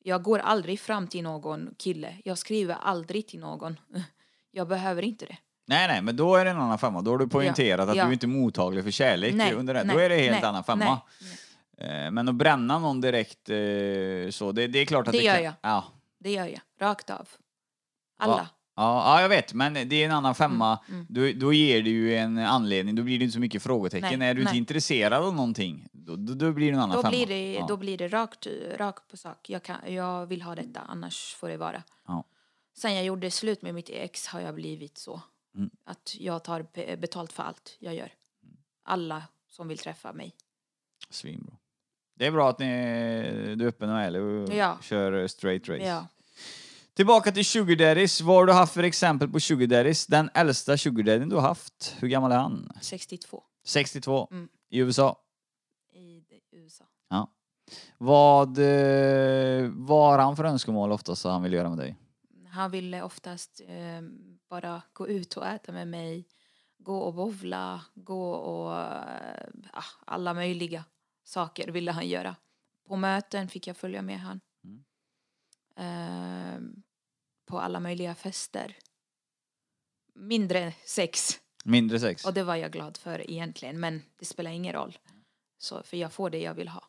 [0.03, 2.16] jag går aldrig fram till någon kille.
[2.26, 3.80] Jag skriver aldrig till någon.
[4.51, 5.38] Jag behöver inte det.
[5.66, 7.01] nej, nej, men då är det en annan femma.
[7.01, 8.05] Då har du poängterat att ja.
[8.05, 9.84] du inte är mottaglig för kärlek Nej, under det.
[9.84, 10.86] Då nej, är det helt nej, annan femma.
[11.20, 11.30] nej.
[11.82, 15.26] Eh, men att bränna någon direkt eh, så, det, det är klart att Det det
[15.26, 15.54] gör kan, jag.
[15.62, 15.86] Ja.
[16.20, 17.30] Det gör jag, rakt av.
[18.18, 18.34] Alla.
[18.36, 18.48] Va?
[18.76, 20.80] Ja, ja, jag vet, men det är en annan femma.
[20.90, 24.20] Mm, Då, då ger det ju en anledning, då blir det inte så mycket frågetecken.
[24.20, 24.58] Nej, är du inte nej.
[24.60, 27.10] intresserad av någonting, då, då, då blir det en annan Då femma.
[27.10, 27.66] blir det, ja.
[27.68, 29.50] då blir det rakt, rakt på sak.
[29.50, 31.84] Jag, kan, jag vill ha detta, annars får det vara.
[32.08, 32.24] Ja.
[32.78, 35.22] Sen jag gjorde slut med mitt ex har jag blivit så.
[35.56, 35.70] Mm.
[35.86, 38.14] Att jag tar be- betalt för allt jag gör.
[38.84, 40.36] Alla som vill träffa mig.
[41.10, 41.56] Svinbra.
[42.20, 42.65] Det är bra att ni,
[43.55, 44.78] du är öppen och ärlig och Ja.
[44.82, 45.84] kör straight race.
[45.84, 46.07] Ja.
[46.93, 48.22] Tillbaka till sugar daddies.
[48.22, 50.07] Vad har du haft för exempel på sugar daddies?
[50.07, 52.72] Den äldsta sugar daddyn du har haft, hur gammal är han?
[52.82, 54.28] 62 62.
[54.32, 54.49] Mm.
[54.70, 55.17] I USA.
[55.93, 56.86] i USA.
[57.09, 57.30] Ja.
[57.97, 61.95] Vad, eh, vad har han för önskemål oftast att han vill göra med dig?
[62.51, 64.01] Han ville oftast eh,
[64.49, 66.28] bara gå ut och äta med mig.
[66.78, 69.43] Gå och bowla, gå och eh,
[69.74, 70.84] ah, alla möjliga
[71.30, 72.36] saker ville han göra.
[72.88, 74.40] På möten fick jag följa med han.
[74.64, 74.84] Mm.
[75.76, 76.62] Eh,
[77.46, 78.78] på alla möjliga fester.
[80.16, 81.40] Mindre sex.
[81.64, 82.26] Mindre sex?
[82.26, 83.80] Och det var jag glad för egentligen.
[83.80, 84.98] Men det spelar ingen roll.
[85.58, 86.88] Så, för jag får det jag vill ha.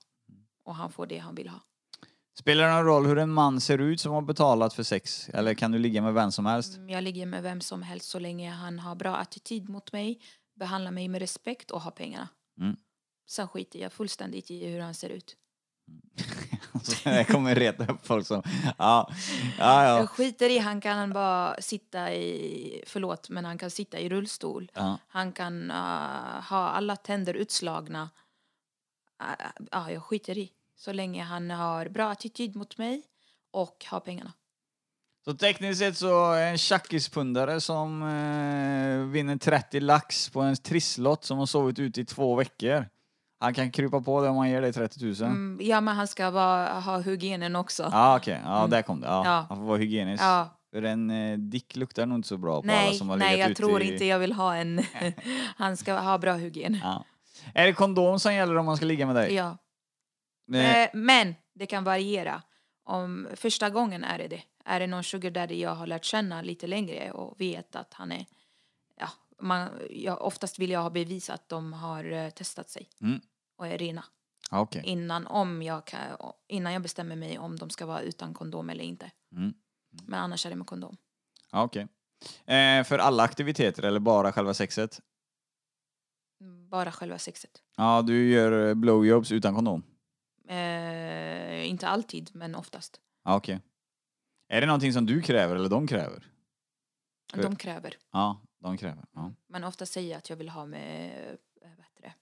[0.65, 1.61] Och han får det han vill ha.
[2.35, 5.29] Spelar det någon roll hur en man ser ut som har betalat för sex?
[5.29, 6.77] Eller kan du ligga med vem som helst?
[6.77, 10.21] Mm, Jag ligger med vem som helst så länge han har bra attityd mot mig,
[10.55, 12.29] behandlar mig med respekt och har pengarna.
[12.61, 12.77] Mm.
[13.31, 15.37] Sen skiter jag fullständigt i hur han ser ut.
[16.83, 18.43] Så det kommer reta upp folk som...
[18.65, 19.85] Ja, ja.
[19.85, 19.99] ja.
[19.99, 24.71] Jag skiter i, han kan bara sitta i, förlåt, men han kan sitta i rullstol.
[24.75, 24.99] ja.
[25.09, 25.77] Han kan uh,
[26.43, 28.11] ha alla tänder utslagna.
[29.23, 30.53] Uh, uh, jag skiter i.
[30.77, 33.03] Så länge han har bra attityd mot mig
[33.51, 34.33] och har pengarna.
[35.25, 41.25] Så tekniskt sett så är en tjackispundare som eh, vinner 30 lax på en trisslott
[41.25, 42.87] som har sovit ute i två veckor.
[43.43, 45.15] Han kan krypa på det om man ger dig 30 000.
[45.23, 47.89] Mm, ja, men han ska vara, ha hygienen också.
[47.93, 49.07] Ja okej, ja där kom det.
[49.07, 49.23] Ja.
[49.25, 49.47] Ja.
[49.49, 50.23] Han får vara hygienisk.
[50.23, 50.57] Ja.
[50.73, 53.39] För en eh, dick luktar nog inte så bra på alla Nej, som har nej
[53.39, 53.93] jag tror i...
[53.93, 54.83] inte jag vill ha en...
[55.57, 56.79] Han ska ha bra hygien.
[56.83, 57.05] Ja.
[57.55, 59.35] Är det kondom som gäller om man ska ligga med dig?
[59.35, 59.59] Ja.
[60.55, 62.43] Eh, Eh, Men det kan variera.
[62.85, 64.43] Om första gången är det det.
[64.65, 68.13] Är det någon sugar daddy jag har lärt känna lite längre och vet att han
[68.13, 68.27] är...
[69.01, 69.09] Ja,
[69.41, 73.21] man, jag, oftast vill jag ha bevis att de har eh, testat sig Mm.
[73.61, 74.05] Och rena.
[74.51, 74.83] ja, Okej.
[74.85, 76.01] Innan, om jag kan,
[76.49, 79.11] innan jag bestämmer mig om de ska vara utan kondom eller inte.
[79.33, 79.55] Mm.
[80.07, 80.97] Men annars är det med kondom.
[81.53, 81.89] Ja, okej.
[82.45, 85.01] Eh, för alla aktiviteter eller bara själva sexet?
[86.41, 87.63] Mm, Bara själva sexet.
[87.77, 89.83] Ja, du gör eh, blowjobs utan kondom?
[90.49, 93.01] Eh, inte alltid, men oftast.
[93.25, 93.61] Ja, okej.
[94.49, 96.27] Är det någonting som du kräver eller de kräver?
[97.33, 97.97] För- De kräver.
[98.13, 99.05] Ja, de kräver.
[99.13, 99.33] Ja.
[99.49, 101.11] Men ofta säger jag att jag vill ha med
[101.63, 102.13] eh, vad heter det?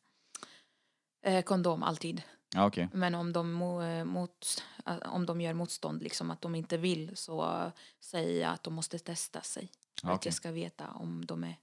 [1.29, 2.23] Eh, kondom alltid.
[2.55, 2.89] Ja, okej.
[2.93, 6.77] Men om de, mo, eh, mot, eh, om de gör motstånd, liksom att de inte
[6.77, 9.71] vill, så säger jag att de måste testa sig.
[10.01, 10.29] För att Okej.
[10.29, 11.57] jag ska veta om de är...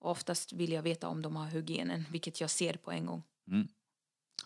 [0.00, 3.22] Och oftast vill jag veta om de har hygienen, vilket jag ser på en gång.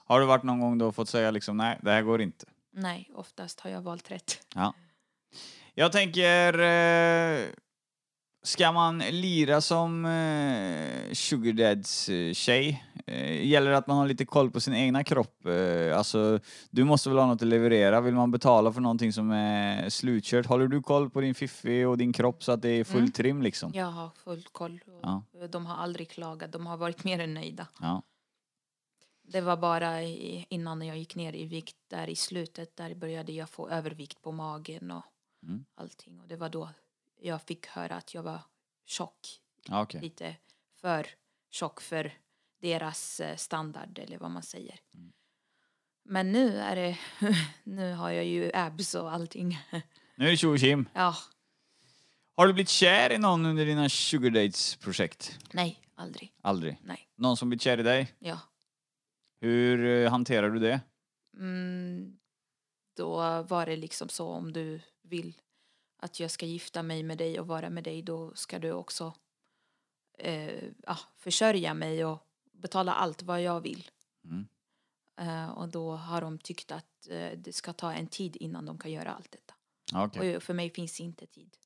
[0.04, 2.46] Har du varit någon gång då fått säga liksom nej, det här går inte?
[2.70, 4.46] Nej, oftast har jag valt rätt.
[4.54, 4.74] Ja.
[5.74, 7.48] Jag tänker, eh,
[8.48, 12.84] ska man lira som eh, Sugar Dads eh, tjej?
[13.06, 15.46] Eh, gäller det att man har lite koll på sin egna kropp?
[15.46, 16.40] Eh, alltså,
[16.70, 18.00] du måste väl ha något att leverera?
[18.00, 20.46] Vill man betala för någonting som är slutkört?
[20.46, 23.12] Håller du koll på din fiffi och din kropp så att det är full Mm.
[23.12, 23.72] trim liksom?
[23.74, 24.80] Jag har full koll.
[25.02, 25.22] Ja.
[25.50, 27.66] De har aldrig klagat, de har varit mer än nöjda.
[27.80, 28.02] Ja.
[29.32, 33.32] Det var bara i, innan jag gick ner i vikt, där i slutet, där började
[33.32, 35.02] jag få övervikt på magen och
[35.42, 35.64] Mm.
[35.74, 36.20] allting.
[36.20, 36.68] Och det var då
[37.20, 38.40] jag fick höra att jag var
[38.84, 39.40] tjock,
[39.70, 40.00] okej.
[40.00, 40.36] lite
[40.80, 41.06] för
[41.50, 42.12] tjock för
[42.60, 44.80] deras eh, standard eller vad man säger.
[44.94, 45.12] Mm.
[46.04, 46.98] Men nu är det,
[47.64, 49.58] nu har jag ju abs och allting.
[50.16, 50.88] Nu är det tjo tjim.
[50.94, 51.14] Ja,
[52.36, 55.38] Har du blivit kär i någon under dina Sugar Dates-projekt?
[55.52, 56.78] nej, aldrig, Aldrig?
[56.84, 58.14] nej, Någon som blivit kär i dig?
[58.18, 58.38] ja.
[59.40, 60.80] Hur eh, hanterar du det?
[61.36, 62.18] Mm,
[62.96, 65.40] då var det liksom så om du vill
[65.98, 69.14] att jag ska gifta mig med dig och vara med dig då ska du också
[70.18, 72.18] eh, ja, försörja mig och
[72.52, 73.90] betala allt vad jag vill.
[74.24, 74.46] Mm.
[75.20, 78.78] Eh, och då har de tyckt att eh, det ska ta en tid innan de
[78.78, 79.54] kan göra allt detta.
[80.04, 80.36] Okej.
[80.36, 81.56] Och för mig finns inte tid.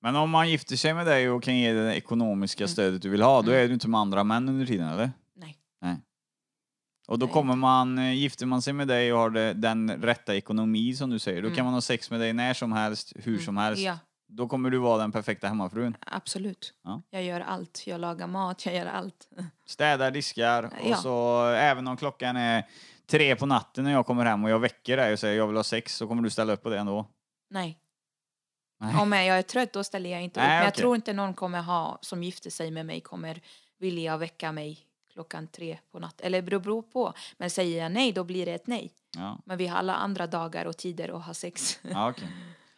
[0.00, 2.68] Men om man gifter sig med dig och kan ge det ekonomiska Mm.
[2.68, 5.12] stödet du vill ha, då är du inte med andra män under tiden, eller?
[5.34, 5.58] Nej.
[7.06, 7.32] Och då Nej.
[7.32, 11.10] kommer man, eh, gifter man sig med dig och har det, den rätta ekonomi som
[11.10, 11.64] du säger, då kan Mm.
[11.64, 13.82] man ha sex med dig när som helst, hur som helst.
[13.82, 13.98] Ja,
[14.28, 15.96] Då kommer du vara den perfekta hemmafrun.
[16.06, 16.74] absolut.
[16.84, 17.02] Ja.
[17.10, 17.82] Jag gör allt.
[17.86, 19.28] Jag lagar mat, jag gör allt.
[19.66, 20.96] Städar, diskar och Ja.
[20.96, 22.64] så även om klockan är
[23.06, 25.56] tre på natten när jag kommer hem och jag väcker dig och säger jag vill
[25.56, 27.06] ha sex så kommer du ställa upp på det ändå.
[27.50, 27.78] Nej.
[28.80, 28.96] Nej.
[28.96, 30.42] Om jag är trött då ställer jag inte upp.
[30.46, 30.80] Nej, Men jag okej.
[30.80, 33.40] tror inte någon kommer ha, som gifter sig med mig kommer
[33.78, 34.78] vilja väcka mig
[35.16, 36.26] klockan tre på natten.
[36.26, 37.12] Eller det beror- på.
[37.38, 38.92] Men säger jag nej då blir det ett nej.
[39.16, 41.78] Ja, Men vi har alla andra dagar och tider att ha sex.
[41.82, 42.28] ja okej.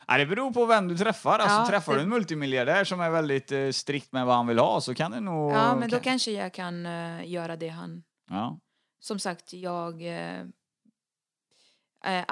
[0.06, 1.38] Ja, det beror på vem du träffar.
[1.38, 4.58] Alltså, Ja, träffar du en multimiljardär som är väldigt eh, strikt med vad han vill
[4.58, 5.52] ha så kan det nog...
[5.52, 8.02] Ja, men då kan- kanske jag kan eh, göra det han...
[8.30, 8.58] Ja,
[9.00, 10.02] Som sagt, jag...
[10.02, 10.44] eh,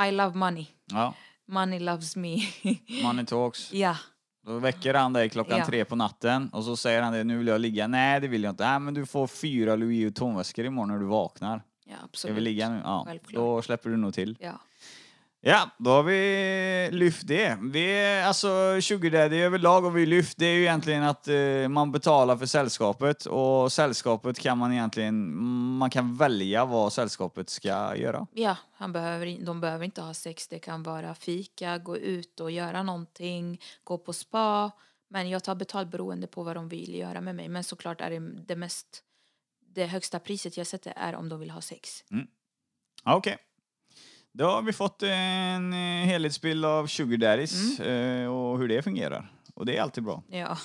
[0.08, 0.66] I love money.
[0.92, 1.14] ja.
[1.48, 2.36] Money loves me.
[3.02, 3.72] Money talks.
[3.72, 3.96] ja,
[4.46, 5.66] Då väcker han dig klockan Ja.
[5.66, 7.86] tre på natten och så säger han det, nu vill jag ligga.
[7.86, 8.64] Nej, det vill jag inte.
[8.70, 11.62] Nej, men du får fyra Louis Vuitton-väskor imorgon när du vaknar.
[11.84, 12.36] ja absolut.
[12.36, 12.80] vi ligga nu?
[12.84, 13.34] Ja, Självklart.
[13.34, 14.36] då släpper du nog till.
[14.40, 14.60] Ja.
[15.48, 17.58] Ja, då har vi lyft det.
[17.62, 21.92] Vi, alltså, Sugar Daddy överlag har vi lyft, det är ju egentligen att eh, man
[21.92, 25.36] betalar för sällskapet och sällskapet kan man egentligen,
[25.78, 28.26] man kan välja vad sällskapet ska göra.
[28.32, 30.48] Ja, han behöver, de behöver inte ha sex.
[30.48, 34.70] Det kan vara fika, gå ut och göra någonting, gå på spa.
[35.08, 37.48] Men jag tar betalt beroende på vad de vill göra med mig.
[37.48, 39.02] Men såklart är det det mest...
[39.74, 42.04] Det högsta priset jag sätter är om de vill ha sex.
[43.04, 43.38] Ja, Okej.
[44.36, 49.32] Då har vi fått en eh, helhetsbild av Sugar Daddies eh, och hur det fungerar.
[49.54, 50.22] Och det är alltid bra.
[50.28, 50.58] Ja.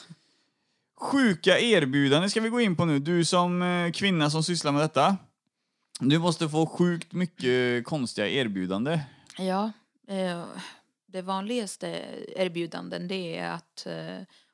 [1.01, 2.99] Sjuka erbjudanden ska vi gå in på nu.
[2.99, 5.17] Du som eh, kvinna som sysslar med detta.
[5.99, 8.99] Du måste få sjukt mycket konstiga erbjudanden.
[9.37, 9.71] Ja,
[11.05, 11.87] det vanligaste
[12.35, 13.87] erbjudanden det är att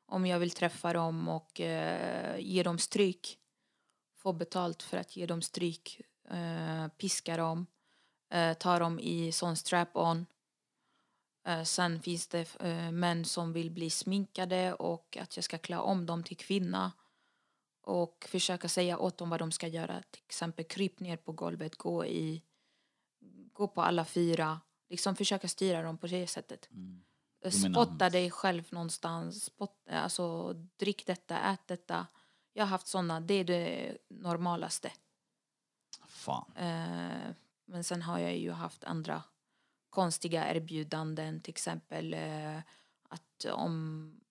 [0.08, 1.62] om jag vill träffa dem och
[2.38, 3.38] ge dem stryk,
[4.18, 6.02] få betalt för att ge dem stryk,
[6.98, 7.66] piska dem,
[8.30, 10.26] eh, ta dem i sån strap-on.
[11.48, 15.78] Eh, sen finns det eh, män som vill bli sminkade och att jag ska klä
[15.78, 16.92] om dem till kvinna
[17.82, 20.02] och försöka säga åt dem vad de ska göra.
[20.12, 22.44] Till exempel kryp ner på golvet, gå i
[23.54, 24.62] gå på alla fyra.
[24.90, 26.70] Liksom försöka styra dem på det sättet.
[27.44, 29.44] Eh, Spotta dig själv någonstans.
[29.44, 32.08] Spott, alltså, drick detta, ät detta.
[32.54, 34.92] Jag har haft såna, det är det normalaste.
[36.08, 36.52] Fan.
[36.56, 37.32] Eh,
[37.68, 39.24] men sen har jag ju haft andra
[39.90, 41.42] konstiga erbjudanden.
[41.42, 42.58] Till exempel eh,
[43.10, 44.22] att om...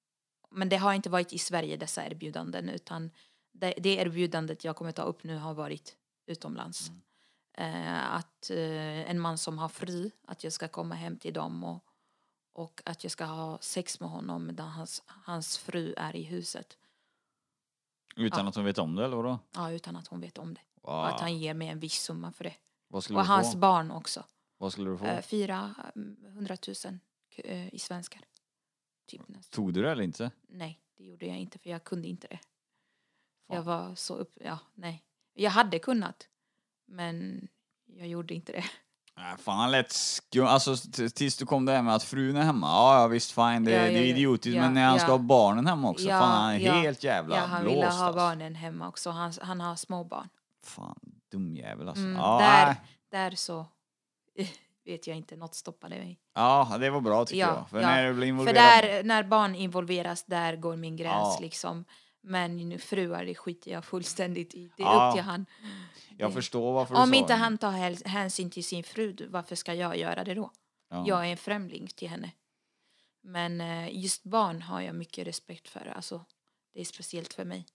[0.51, 3.11] Men det har inte varit i Sverige dessa erbjudanden utan
[3.53, 6.91] det, det erbjudandet jag kommer ta upp nu har varit utomlands.
[7.53, 11.64] Eh, att eh, en man som har fri, att jag ska komma hem till dem
[11.64, 11.84] och,
[12.53, 16.76] och att jag ska ha sex med honom medan hans, hans fru är i huset.
[18.16, 18.49] Utan Ja.
[18.49, 19.39] att de vet om det eller vadå?
[19.55, 20.61] Ja, utan att hon vet om det.
[20.82, 20.95] Wow.
[20.95, 22.55] Och att han ger mig en viss summa för det.
[22.91, 23.59] Och hans få?
[23.59, 24.24] barn också.
[24.59, 25.05] Vad skulle du få?
[25.05, 27.01] Eh, fyra mm, hundratusen
[27.37, 28.22] eh, i svenskar.
[29.07, 29.55] Typ nästan.
[29.57, 30.30] Tog du det eller inte?
[30.49, 32.39] Nej, det gjorde jag inte för jag kunde inte det.
[33.47, 33.57] Fan.
[33.57, 34.39] Jag var så upp...
[34.45, 35.05] Ja, nej.
[35.34, 36.28] Jag hade kunnat.
[36.87, 37.49] Men
[37.87, 38.64] jag gjorde inte det.
[39.16, 40.47] Nej, fan han lät skum.
[40.47, 40.76] Alltså
[41.14, 42.66] tills du kom där med att frun är hemma.
[42.66, 44.57] Ja, ja visst fine, det, Ja, ja, det är idiotiskt.
[44.57, 46.09] Ja, men när han ska ha barnen hemma också.
[46.09, 47.76] Fan han är helt jävla Ja, han blåst.
[47.76, 48.16] ville ha alltså.
[48.16, 49.11] barnen hemma också.
[49.11, 50.28] Han, han har små barn.
[50.64, 52.02] Fan, dumjävel alltså.
[52.04, 52.76] Mm, ja, där, nej.
[53.10, 53.66] där så
[54.84, 56.20] vet jag inte, något stoppade mig.
[56.34, 57.70] ja, det var bra tycker Ja, jag.
[57.70, 57.86] För ja.
[57.88, 58.56] när du blir För involverad...
[58.84, 61.38] där, när barn involveras, där går min gräns Ja.
[61.40, 61.84] liksom.
[62.20, 64.70] Men nu fruar, det skiter jag fullständigt i.
[64.76, 65.46] Det är upp till han.
[66.18, 67.36] Jag det- förstår varför du Om inte det.
[67.38, 70.50] han tar hänsyn till sin fru, varför ska jag göra det då?
[70.90, 71.04] Ja.
[71.06, 72.30] Jag är en främling till henne.
[73.22, 75.92] Men eh, just barn har jag mycket respekt för.
[75.96, 76.24] Alltså,
[76.74, 77.66] det är speciellt för mig.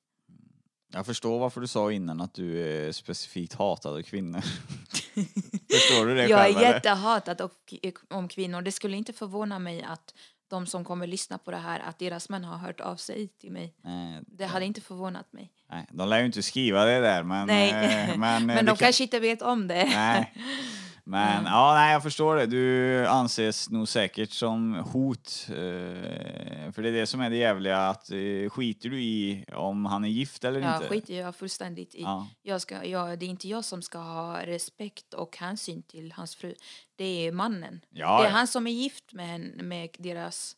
[0.94, 4.42] Jag förstår varför du sa innan att du är specifikt hatad av kvinnor.
[5.72, 6.74] förstår du det jag själv är eller?
[6.74, 7.74] jättehatad och,
[8.10, 8.62] om kvinnor.
[8.62, 10.14] Det skulle inte förvåna mig att
[10.50, 13.52] de som kommer lyssna på det här, att deras män har hört av sig till
[13.52, 13.76] mig.
[13.82, 15.52] Nej, Det hade inte förvånat mig.
[15.72, 17.48] nej, de lär ju inte skriva det där men...
[17.48, 19.86] Nej, eh, men, eh, men de kan- kanske inte vet om det.
[19.86, 20.34] Nej.
[21.04, 22.46] Men ja, nej, jag förstår det.
[22.46, 25.46] Du anses nog säkert som hot.
[25.50, 29.86] Eh, för det är det som är det jävliga, att eh, skiter du i om
[29.86, 30.88] han är gift eller Ja, inte?
[30.88, 32.02] skiter jag fullständigt i.
[32.02, 32.28] Ja.
[32.42, 36.36] Jag ska, jag, det är inte jag som ska ha respekt och hänsyn till hans
[36.36, 36.56] fru.
[36.96, 37.82] Det är mannen.
[37.90, 38.36] Ja, det är ja.
[38.36, 40.56] han som är gift med, henne, med deras...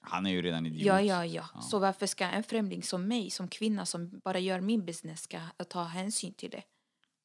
[0.00, 0.86] Han är ju redan idiot.
[0.86, 4.60] Ja, ja, ja, Så varför ska en främling som mig, som kvinna som bara gör
[4.60, 6.62] min business, ska ta hänsyn till det?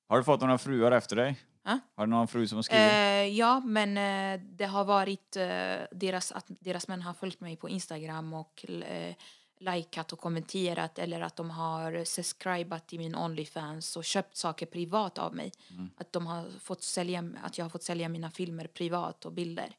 [0.10, 1.36] Har du fått några fruar efter dig?
[1.64, 1.80] Ja.
[1.96, 2.92] Har du någon fru som har skrivit?
[2.92, 5.46] Eh, ja, men eh, det har varit eh,
[5.92, 9.16] deras, att deras män har följt mig på Instagram och eh,
[9.60, 15.18] likat och kommenterat eller att de har subscribat till min Onlyfans och köpt saker privat
[15.18, 15.52] av mig.
[15.98, 19.76] Att, de har fått sälja, att jag har fått sälja mina filmer privat och bilder.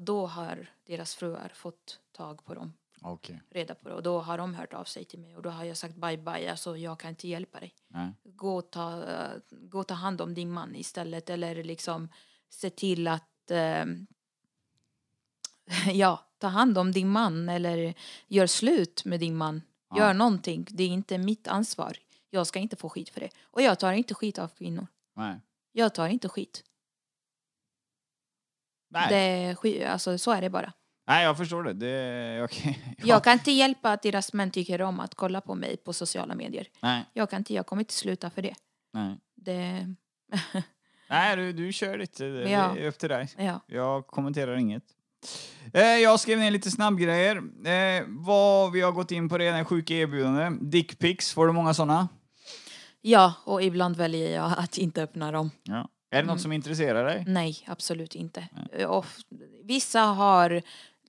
[0.00, 2.72] Då har deras fruar fått tag på dem,
[3.04, 3.42] Okej.
[3.50, 3.94] reda på det.
[3.94, 6.18] Och då har de hört av sig till mig och då har jag sagt bye
[6.18, 8.12] bye, alltså jag kan inte hjälpa dig Nej.
[8.24, 9.04] gå och ta,
[9.50, 12.08] gå och ta hand om din man istället eller liksom
[12.48, 13.84] se till att eh,
[15.92, 17.94] ja, ta hand om din man eller
[18.26, 19.62] gör slut med din man.
[19.96, 20.66] Gör någonting.
[20.70, 21.96] Det är inte mitt ansvar.
[22.30, 23.28] Jag ska inte få skit för det.
[23.42, 24.86] Och jag tar inte skit av kvinnor.
[25.14, 25.40] Nej.
[25.72, 26.64] Jag tar inte skit.
[28.88, 29.56] Nej.
[29.56, 30.72] Det alltså, så är det bara.
[31.12, 31.72] Nej, jag förstår det.
[31.72, 32.78] det okej.
[32.98, 33.04] Ja.
[33.06, 36.34] Jag kan inte hjälpa att deras män tycker om att kolla på mig på sociala
[36.34, 36.66] medier.
[36.80, 37.04] Nej.
[37.12, 38.54] Jag kan inte, jag kommer inte sluta för det.
[38.92, 39.16] Nej.
[39.36, 39.86] Det,
[41.10, 42.16] Nej, du, du kör ditt.
[42.18, 42.76] Det, Ja.
[42.76, 43.28] är upp till dig.
[43.38, 43.60] ja.
[43.66, 44.82] Jag kommenterar inget.
[45.74, 47.36] Eh, jag skrev ner lite snabbgrejer.
[47.66, 50.70] Eh, vad vi har gått in på redan är sjuka erbjudanden.
[50.70, 52.08] Dickpics, får du många sådana?
[53.00, 55.50] Ja, och ibland väljer jag att inte öppna dem.
[55.62, 55.88] Ja.
[56.10, 57.24] Är det något som intresserar dig?
[57.26, 58.48] Nej, absolut inte.
[58.88, 59.06] Och
[59.64, 60.62] vissa har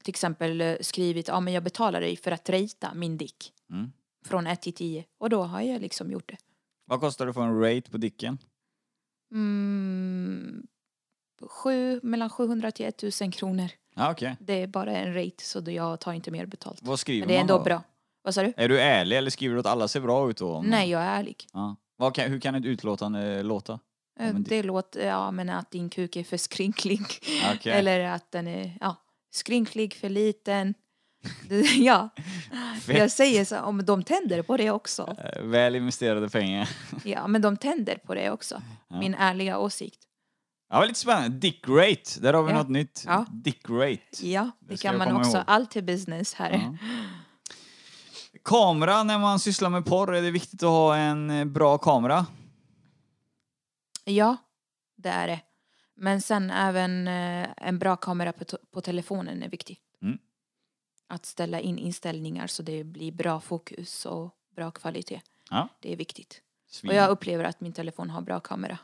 [0.04, 3.54] till exempel eh, skrivit ja men jag betalar dig för att rejta min dick.
[3.72, 3.92] Mm.
[4.26, 5.06] Från 1 till 10.
[5.20, 6.38] Och då har jag liksom gjort det.
[6.86, 8.38] Vad kostar det att få en rate på dicken?
[9.34, 10.68] Mm,
[11.42, 13.70] sju, mellan 700 till 1000 kronor.
[13.96, 14.36] Ja, okej.
[14.40, 16.80] Det är bara en rate så jag tar inte mer betalt.
[16.84, 17.64] Vad skriver Men det är ändå då?
[17.64, 17.84] bra.
[18.22, 18.54] Vad sa du?
[18.58, 20.62] Är du ärlig eller skriver du att alla ser bra ut då?
[20.62, 21.48] Nej, jag är ärlig.
[21.54, 21.76] Ja.
[21.98, 23.80] Vad kan, hur kan ett utlåtande låta?
[24.20, 27.00] Eh, det- Det låter, ja men att din kuk är för skrynklig.
[27.56, 27.74] Okej.
[27.80, 28.96] Eller att den är, ja,
[29.34, 30.74] skrynklig, för liten.
[31.50, 32.10] Det- ja,
[32.88, 35.16] jag säger så, om de tänder på det också.
[35.24, 36.70] Eh, Väl investerade pengar.
[37.04, 38.62] Ja, men de tänder på det också.
[38.90, 40.00] Min ärliga åsikt.
[40.70, 41.38] Ja, vad lite spännande.
[41.38, 42.58] Dick rate, där har vi Ja.
[42.58, 43.04] något nytt.
[43.08, 43.26] Ja.
[43.32, 44.28] Dick rate.
[44.28, 45.38] Ja, det, ska kan man också.
[45.38, 45.44] ihåg.
[45.48, 46.52] Allt är business här.
[46.52, 46.78] Ja.
[48.44, 52.26] Kamera, när man sysslar med porr, är det viktigt att ha en eh, bra kamera?
[54.06, 54.38] Ja,
[54.98, 55.40] det är det.
[55.96, 59.80] Men sen även eh, en bra kamera på, på telefonen är viktig.
[60.02, 60.18] Mm.
[61.08, 65.22] Att ställa in inställningar så det blir bra fokus och bra kvalitet.
[65.50, 65.70] Ja.
[65.80, 66.42] Det är viktigt.
[66.70, 66.92] Svin.
[66.92, 68.78] Och jag upplever att min telefon har bra kamera.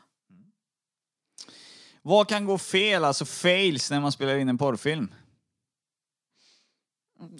[2.02, 5.14] Vad kan gå fel, alltså fails, när man spelar in en porrfilm?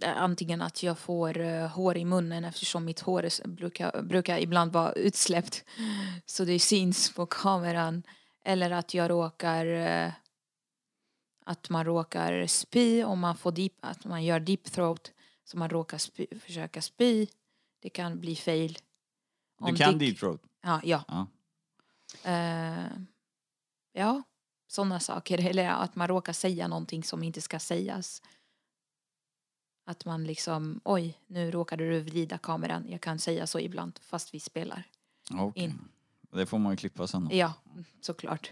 [0.03, 4.93] Antingen att jag får eh, hår i munnen eftersom mitt hår brukar, brukar ibland vara
[4.93, 5.65] utsläppt
[6.27, 8.03] så det syns på kameran.
[8.45, 10.13] Eller att jag råkar eh,
[11.45, 15.13] att man råkar spy om man får deep, att man gör deep throat
[15.45, 17.27] så man råkar spy, försöka spy.
[17.83, 18.79] Det kan bli fail.
[19.59, 20.43] Du kan dick- deep throat.
[20.63, 21.05] Ja, ja.
[21.09, 21.27] Ja.
[22.31, 22.87] Eh,
[23.93, 24.23] ja,
[24.67, 25.39] sådana saker.
[25.49, 28.23] Eller att man råkar säga någonting som inte ska sägas.
[29.85, 32.87] Att man liksom, oj, nu råkade du vrida kameran.
[32.89, 34.83] Jag kan säga så ibland, fast vi spelar.
[35.31, 35.63] Okej.
[35.65, 35.89] In.
[36.33, 37.25] Det får man ju klippa sen.
[37.25, 37.37] då.
[37.37, 37.53] Ja,
[38.01, 38.51] såklart.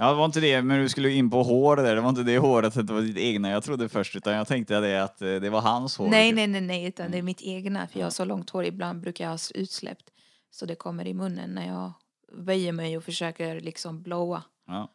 [0.00, 1.94] Ja, det var inte det, men du skulle in på hår där.
[1.94, 4.80] Det var inte det håret, det var ditt egna jag trodde först, utan jag tänkte
[4.80, 6.08] det att eh, det var hans hår.
[6.08, 7.88] nej, nej, nej, nej, utan det är mitt egna.
[7.88, 10.10] För jag har så långt hår, ibland brukar jag ha utsläppt.
[10.50, 11.92] Så det kommer i munnen när jag
[12.32, 14.42] böjer mig och försöker liksom blowa.
[14.66, 14.92] Ja.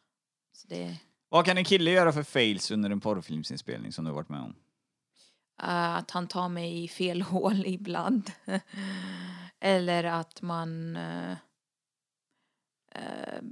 [0.53, 0.97] Så det,
[1.29, 4.41] Vad kan en kille göra för fails under en porrfilmsinspelning som du har varit med
[4.41, 4.55] om?
[5.61, 8.31] Eh, att han tar mig i fel hål ibland.
[9.59, 11.35] Eller att man uh,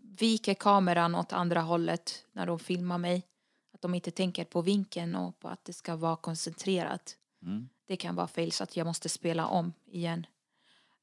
[0.04, 3.28] viker kameran åt andra hållet när de filmar mig.
[3.74, 7.18] Att de inte tänker på vinkeln och på att det ska vara koncentrerat.
[7.44, 7.70] Mm.
[7.86, 10.26] Det kan vara fel så att jag måste spela om igen.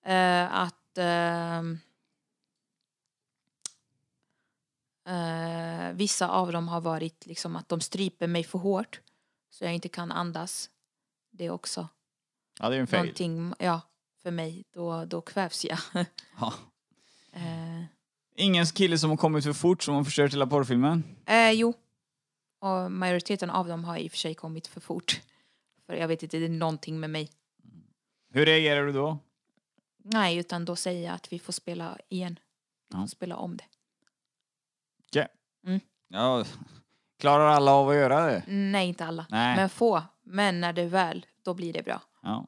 [0.04, 1.78] Eh, att ehm,
[5.06, 9.00] eh, vissa av dem har varit liksom att de stryper mig för hårt
[9.50, 10.70] så jag inte kan andas.
[11.30, 11.88] Det är också
[12.60, 13.02] Ja, det är en fail.
[13.02, 13.80] någonting, ja,
[14.22, 14.64] för mig.
[14.70, 15.78] Då, då kvävs jag.
[16.40, 16.52] Ja.
[18.40, 21.04] Ingen kille som har kommit för fort som har förstört hela porrfilmen?
[21.26, 21.74] eh, jo,
[22.60, 25.20] och majoriteten av dem har i och för sig kommit för fort.
[25.86, 27.30] För jag vet inte, det är någonting med mig.
[28.32, 29.18] Hur reagerar du då?
[30.04, 32.38] Nej, utan då säger jag att vi får spela igen.
[32.92, 33.06] Ja.
[33.06, 33.64] spela om det.
[35.08, 35.26] Okej.
[35.66, 35.80] Mm.
[36.08, 36.44] Ja,
[37.18, 38.42] klarar alla av att göra det?
[38.46, 39.26] Nej, inte alla.
[39.30, 39.56] Nej.
[39.56, 40.02] Men få.
[40.22, 42.02] Men när det väl, då blir det bra.
[42.22, 42.46] Ja.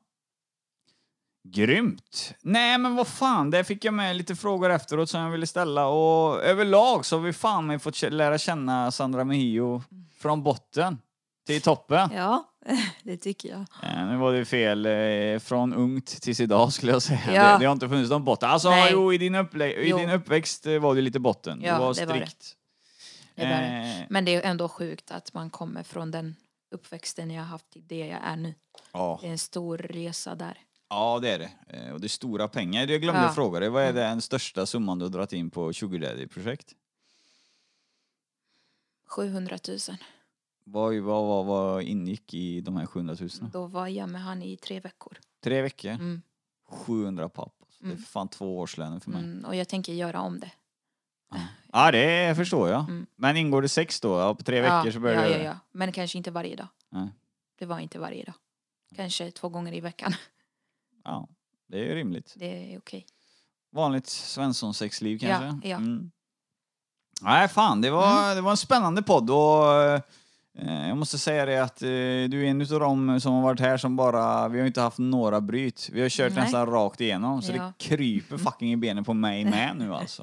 [1.45, 2.35] Grymt!
[2.43, 5.87] Nej men vad fan, där fick jag med lite frågor efteråt som jag ville ställa
[5.87, 9.83] och överlag så har vi fan mig fått lära känna Sandra Mejio
[10.19, 10.99] från botten
[11.47, 12.11] till toppen.
[12.15, 12.45] Ja,
[13.03, 13.61] det tycker jag.
[13.83, 17.21] Eh, Nu var det fel eh, från ungt tills idag skulle jag säga.
[17.35, 17.53] Ja.
[17.53, 18.51] Det, det har inte funnits någon botten.
[18.51, 18.91] Alltså Nej.
[18.93, 19.99] jo, i din, upplä- i Jo.
[19.99, 21.61] din uppväxt eh, var det lite botten.
[21.63, 22.27] Ja, du var det var det.
[22.27, 22.57] strikt.
[23.35, 23.97] Det var det.
[24.01, 26.37] Eh, Men det är ändå sjukt att man kommer från den
[26.75, 28.55] uppväxten jag har haft till det jag är nu.
[28.93, 29.19] ja.
[29.23, 30.59] Det är en stor resa där.
[30.91, 31.51] Ja, det är det.
[31.69, 32.87] Eh, Och det är stora pengar.
[32.87, 33.33] Jag glömde Ja.
[33.33, 36.75] fråga dig, vad är den största summan du har dragit in på Sugar Daddy-projekt?
[39.07, 39.79] 700 000.
[40.65, 43.31] Vad, vad, vad, vad ingick i de här 700 000?
[43.53, 45.19] Då var jag med han i tre veckor.
[45.43, 45.91] Tre veckor?
[45.91, 46.23] Mm.
[46.69, 47.55] 700 papp.
[47.79, 48.03] Det är Mm.
[48.03, 49.23] fan två årslöner för mig.
[49.25, 50.51] Mm, och jag tänker göra om det.
[51.73, 52.81] Ja, det förstår jag.
[52.81, 53.07] Mm.
[53.17, 54.19] Men ingår det sex då?
[54.19, 55.39] Ja, på tre veckor ja, så börjar ja, det...
[55.39, 55.57] ja, ja.
[55.73, 56.69] Men kanske inte varje dag.
[56.89, 57.09] Nej.
[57.59, 58.35] Det var inte varje dag.
[58.97, 60.13] Kanske två gånger i veckan.
[61.05, 61.29] Ja,
[61.69, 62.35] det är rimligt.
[62.37, 63.07] Det är okej.
[63.73, 65.69] Vanligt Svensson-sexliv Ja, kanske?
[65.69, 65.77] ja.
[65.77, 66.11] Mm.
[67.23, 70.01] Nej, fan, det var, det var en spännande podd och eh,
[70.59, 71.89] jag måste säga det att eh,
[72.29, 74.99] du är en utav dem som har varit här som bara, vi har inte haft
[74.99, 75.89] några bryt.
[75.93, 76.43] Vi har kört Nej.
[76.45, 77.63] nästan rakt igenom så Ja.
[77.63, 80.23] det kryper fucking i benen på mig med nu alltså.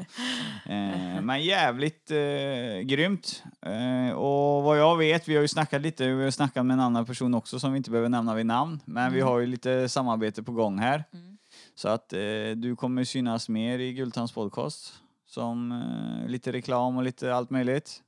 [0.66, 3.44] Eh, men jävligt eh, grymt.
[3.62, 6.80] Eh, och vad jag vet, vi har ju snackat lite, vi har snackat med en
[6.80, 9.90] annan person också som vi inte behöver nämna vid namn, men vi har ju lite
[9.90, 11.04] samarbete på gång här.
[11.14, 11.38] Mm.
[11.76, 12.20] Så att eh,
[12.56, 14.94] du kommer synas mer i Gultans podcast.
[15.30, 18.02] Som eh, lite reklam och lite allt möjligt.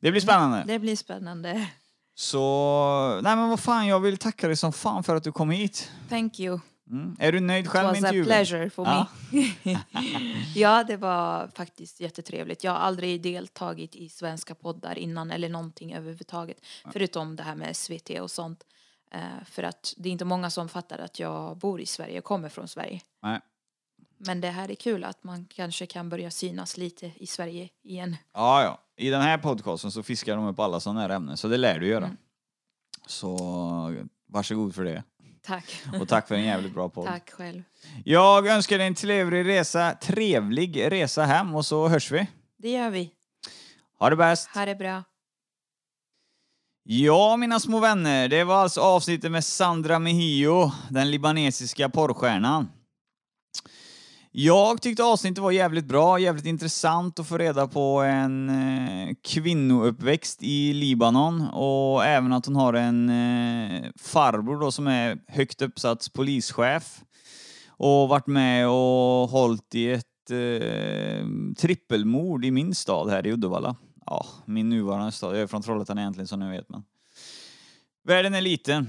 [0.00, 0.64] Det blir spännande.
[0.66, 1.68] Det blir spännande.
[2.14, 5.50] Så, nej men vad fan, jag vill tacka dig som fan för att du kom
[5.50, 5.90] hit.
[6.08, 6.60] Thank you.
[6.90, 7.16] Mm.
[7.18, 8.24] Är du nöjd It själv med was a intervjun?
[8.24, 9.06] pleasure for Ja.
[9.62, 9.78] me.
[10.54, 12.64] ja, det var faktiskt jättetrevligt.
[12.64, 16.56] Jag har aldrig deltagit i svenska poddar innan eller någonting överhuvudtaget.
[16.92, 18.64] Förutom det här med SVT och sånt.
[19.12, 22.24] Eh, för att det är inte många som fattar att jag bor i Sverige, jag
[22.24, 23.00] kommer från Sverige.
[23.22, 23.40] Nej.
[24.18, 28.16] Men det här är kul att man kanske kan börja synas lite i Sverige igen.
[28.34, 28.78] Ja, ja.
[28.96, 31.78] I den här podcasten så fiskar de upp alla sådana här ämnen, så det lär
[31.78, 32.04] du göra.
[32.04, 32.16] Mm.
[33.06, 33.36] Så
[34.28, 35.04] varsågod för det.
[35.42, 35.82] Tack.
[36.00, 37.06] Och tack för en jävligt bra podd.
[37.06, 37.62] Tack själv.
[38.04, 42.26] Jag önskar dig en trevlig resa, trevlig resa hem och så hörs vi.
[42.58, 43.10] Det gör vi.
[43.98, 44.48] Ha det bäst!
[44.54, 45.02] Ha det bra.
[46.82, 52.68] Ja, mina små vänner, det var alltså avsnittet med Sandra Mejio, den libanesiska porrstjärnan.
[54.38, 60.42] Jag tyckte avsnittet var jävligt bra, jävligt intressant att få reda på en eh, kvinnouppväxt
[60.42, 66.12] i Libanon och även att hon har en eh, farbror då som är högt uppsatt
[66.12, 67.00] polischef
[67.68, 71.26] och varit med och hållit i ett eh,
[71.58, 73.76] trippelmord i min stad här i Uddevalla.
[74.06, 75.34] Ja, min nuvarande stad.
[75.34, 76.84] Jag är från Trollhättan egentligen som ni vet men.
[78.04, 78.88] Världen är liten.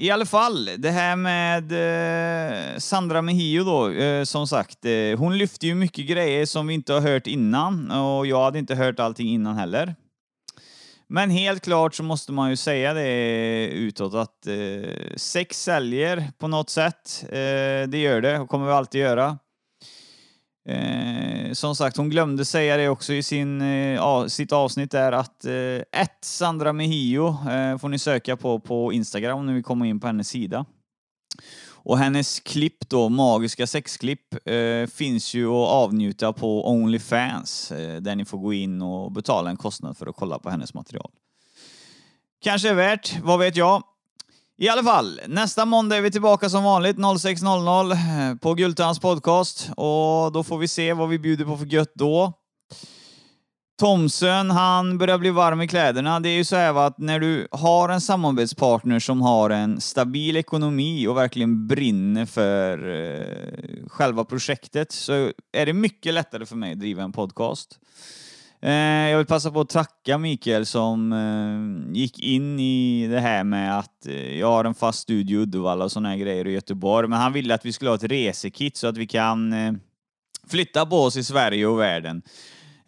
[0.00, 5.38] I alla fall, det här med eh, Sandra Mehio då, eh, som sagt, eh, hon
[5.38, 9.00] lyfte ju mycket grejer som vi inte har hört innan och jag hade inte hört
[9.00, 9.94] allting innan heller.
[11.08, 16.48] Men helt klart så måste man ju säga det utåt att eh, sex säljer på
[16.48, 17.24] något sätt.
[17.28, 19.38] Eh, det gör det och kommer vi alltid göra.
[20.68, 25.44] Eh, som sagt, hon glömde säga det också i sin, eh, sitt avsnitt där att
[25.44, 30.00] eh, ett Sandra Mehio eh, får ni söka på på Instagram när vi kommer in
[30.00, 30.64] på hennes sida.
[31.88, 38.16] Och hennes klipp då, magiska sexklipp, eh, finns ju att avnjuta på Onlyfans eh, där
[38.16, 41.10] ni får gå in och betala en kostnad för att kolla på hennes material.
[42.40, 43.82] Kanske är värt, vad vet jag.
[44.60, 49.70] I alla fall, nästa måndag är vi tillbaka som vanligt 06.00 eh, på Gultans podcast
[49.76, 52.32] och då får vi se vad vi bjuder på för gött då.
[53.80, 56.20] Thomsen, han börjar bli varm i kläderna.
[56.20, 59.80] Det är ju så här va, att när du har en samarbetspartner som har en
[59.80, 66.56] stabil ekonomi och verkligen brinner för eh, själva projektet så är det mycket lättare för
[66.56, 67.78] mig att driva en podcast.
[68.60, 73.44] Eh, jag vill passa på att tacka Mikael som eh, gick in i det här
[73.44, 76.52] med att eh, jag har en fast studio i Uddevalla och såna här grejer i
[76.52, 77.08] Göteborg.
[77.08, 79.72] Men han ville att vi skulle ha ett resekit så att vi kan eh,
[80.48, 82.22] flytta på oss i Sverige och världen.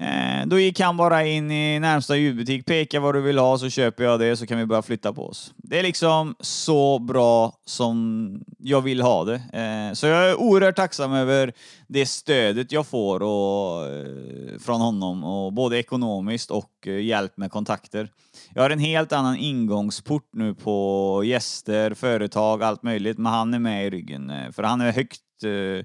[0.01, 3.69] Eh, då gick han bara in i närmsta ljudbutik, peka vad du vill ha så
[3.69, 5.53] köper jag det så kan vi börja flytta på oss.
[5.57, 9.35] Det är liksom så bra som jag vill ha det.
[9.35, 11.53] Eh, så jag är oerhört tacksam över
[11.89, 17.51] det stödet jag får och, eh, från honom, och både ekonomiskt och eh, hjälp med
[17.51, 18.09] kontakter.
[18.55, 23.59] Jag har en helt annan ingångsport nu på gäster, företag, allt möjligt, men han är
[23.59, 24.31] med i ryggen.
[24.31, 25.85] eh, För han är högt eh,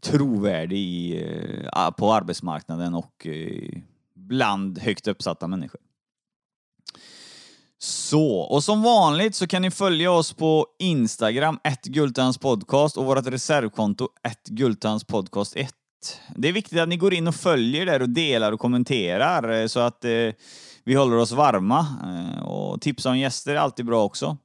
[0.00, 3.78] trovärdig eh, i, på arbetsmarknaden och eh,
[4.14, 5.80] bland högt uppsatta människor.
[7.78, 11.58] Så, och som vanligt så kan ni följa oss på Instagram,
[12.40, 14.08] podcast och vårt reservkonto,
[15.04, 15.74] podcast 1
[16.36, 19.66] Det är viktigt att ni går in och följer där och delar och kommenterar eh,
[19.66, 20.10] så att eh,
[20.84, 21.86] vi håller oss varma.
[22.04, 24.36] Eh, och tipsa om gäster är alltid bra också.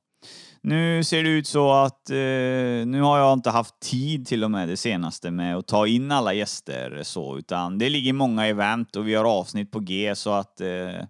[0.64, 2.16] Nu ser det ut så att eh,
[2.86, 6.12] nu har jag inte haft tid till och med det senaste med att ta in
[6.12, 10.32] alla gäster så, utan det ligger många event och vi har avsnitt på G så
[10.32, 11.06] att eh,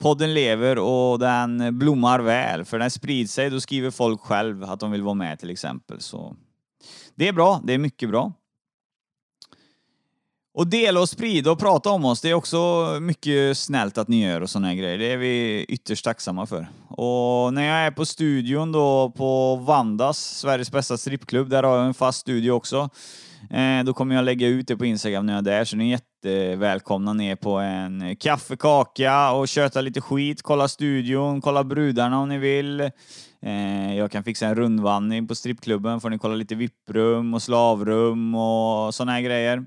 [0.00, 3.50] podden lever och den blommar väl, för den sprids sig.
[3.50, 6.00] Då skriver folk själv att de vill vara med till exempel.
[6.00, 6.36] Så
[7.14, 8.32] det är bra, det är mycket bra.
[10.58, 14.24] Och dela och sprida och prata om oss, det är också mycket snällt att ni
[14.24, 14.98] gör och såna här grejer.
[14.98, 16.66] Det är vi ytterst tacksamma för.
[16.88, 21.86] Och när jag är på studion då på Vandas, Sveriges bästa strippklubb, där har jag
[21.86, 22.90] en fast studio också.
[23.50, 25.92] Eh, då kommer jag lägga ut det på Instagram när jag är där, så ni
[25.92, 32.28] är jättevälkomna ner på en kaffekaka och köta lite skit, kolla studion, kolla brudarna om
[32.28, 32.80] ni vill.
[33.42, 38.34] Eh, jag kan fixa en rundvandring på strippklubben, får ni kolla lite vipprum och slavrum
[38.34, 39.64] och såna här grejer.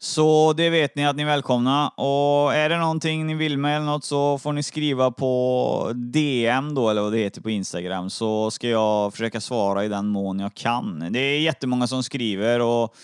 [0.00, 1.88] Så det vet ni att ni är välkomna.
[1.88, 6.74] Och är det någonting ni vill med eller något så får ni skriva på DM
[6.74, 10.40] då, eller vad det heter på Instagram, så ska jag försöka svara i den mån
[10.40, 11.12] jag kan.
[11.12, 12.94] Det är jättemånga som skriver och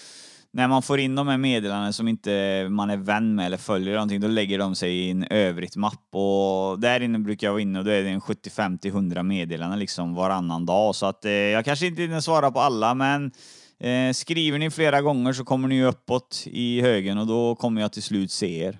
[0.52, 3.94] när man får in de här meddelandena som inte man är vän med eller följer
[3.94, 7.78] någonting, då lägger de sig i en övrigt-mapp och där inne brukar jag vara inne
[7.78, 10.94] och då är det en 75 till 100 meddelanden liksom varannan dag.
[10.94, 13.30] Så att eh, jag kanske inte hinner svara på alla, men
[13.78, 17.92] Eh, skriver ni flera gånger så kommer ni uppåt i högen och då kommer jag
[17.92, 18.78] till slut se er.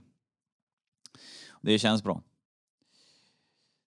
[1.62, 2.20] Det känns bra.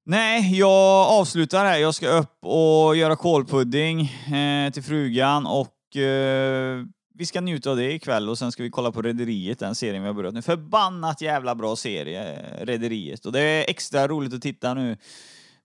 [0.05, 1.77] Nej, jag avslutar här.
[1.77, 4.01] Jag ska upp och göra kålpudding
[4.35, 6.83] eh, till frugan och eh,
[7.13, 10.03] vi ska njuta av det ikväll och sen ska vi kolla på Rederiet, den serien
[10.03, 10.41] vi har börjat nu.
[10.41, 13.25] Förbannat jävla bra serie, Rederiet.
[13.25, 14.97] Och det är extra roligt att titta nu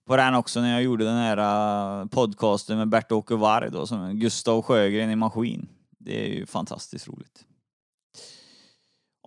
[0.07, 1.37] på den också när jag gjorde den här
[2.01, 5.69] äh, podcasten med Bert-Åke Varg då, som Gustav Sjögren i Maskin.
[5.99, 7.45] Det är ju fantastiskt roligt.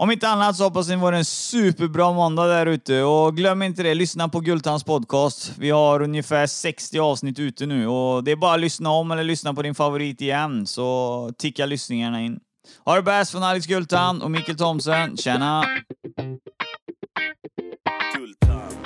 [0.01, 3.83] Om inte annat så hoppas ni får en superbra måndag där ute och glöm inte
[3.83, 5.53] det, lyssna på Gultans podcast.
[5.59, 9.24] Vi har ungefär 60 avsnitt ute nu och det är bara att lyssna om eller
[9.24, 12.41] lyssna på din favorit igen så tickar lyssningarna in.
[12.85, 15.16] Ha det bäst från Alex Gultan och Mikael Thomsen.
[15.16, 15.64] Tjena!
[18.16, 18.86] Gultan.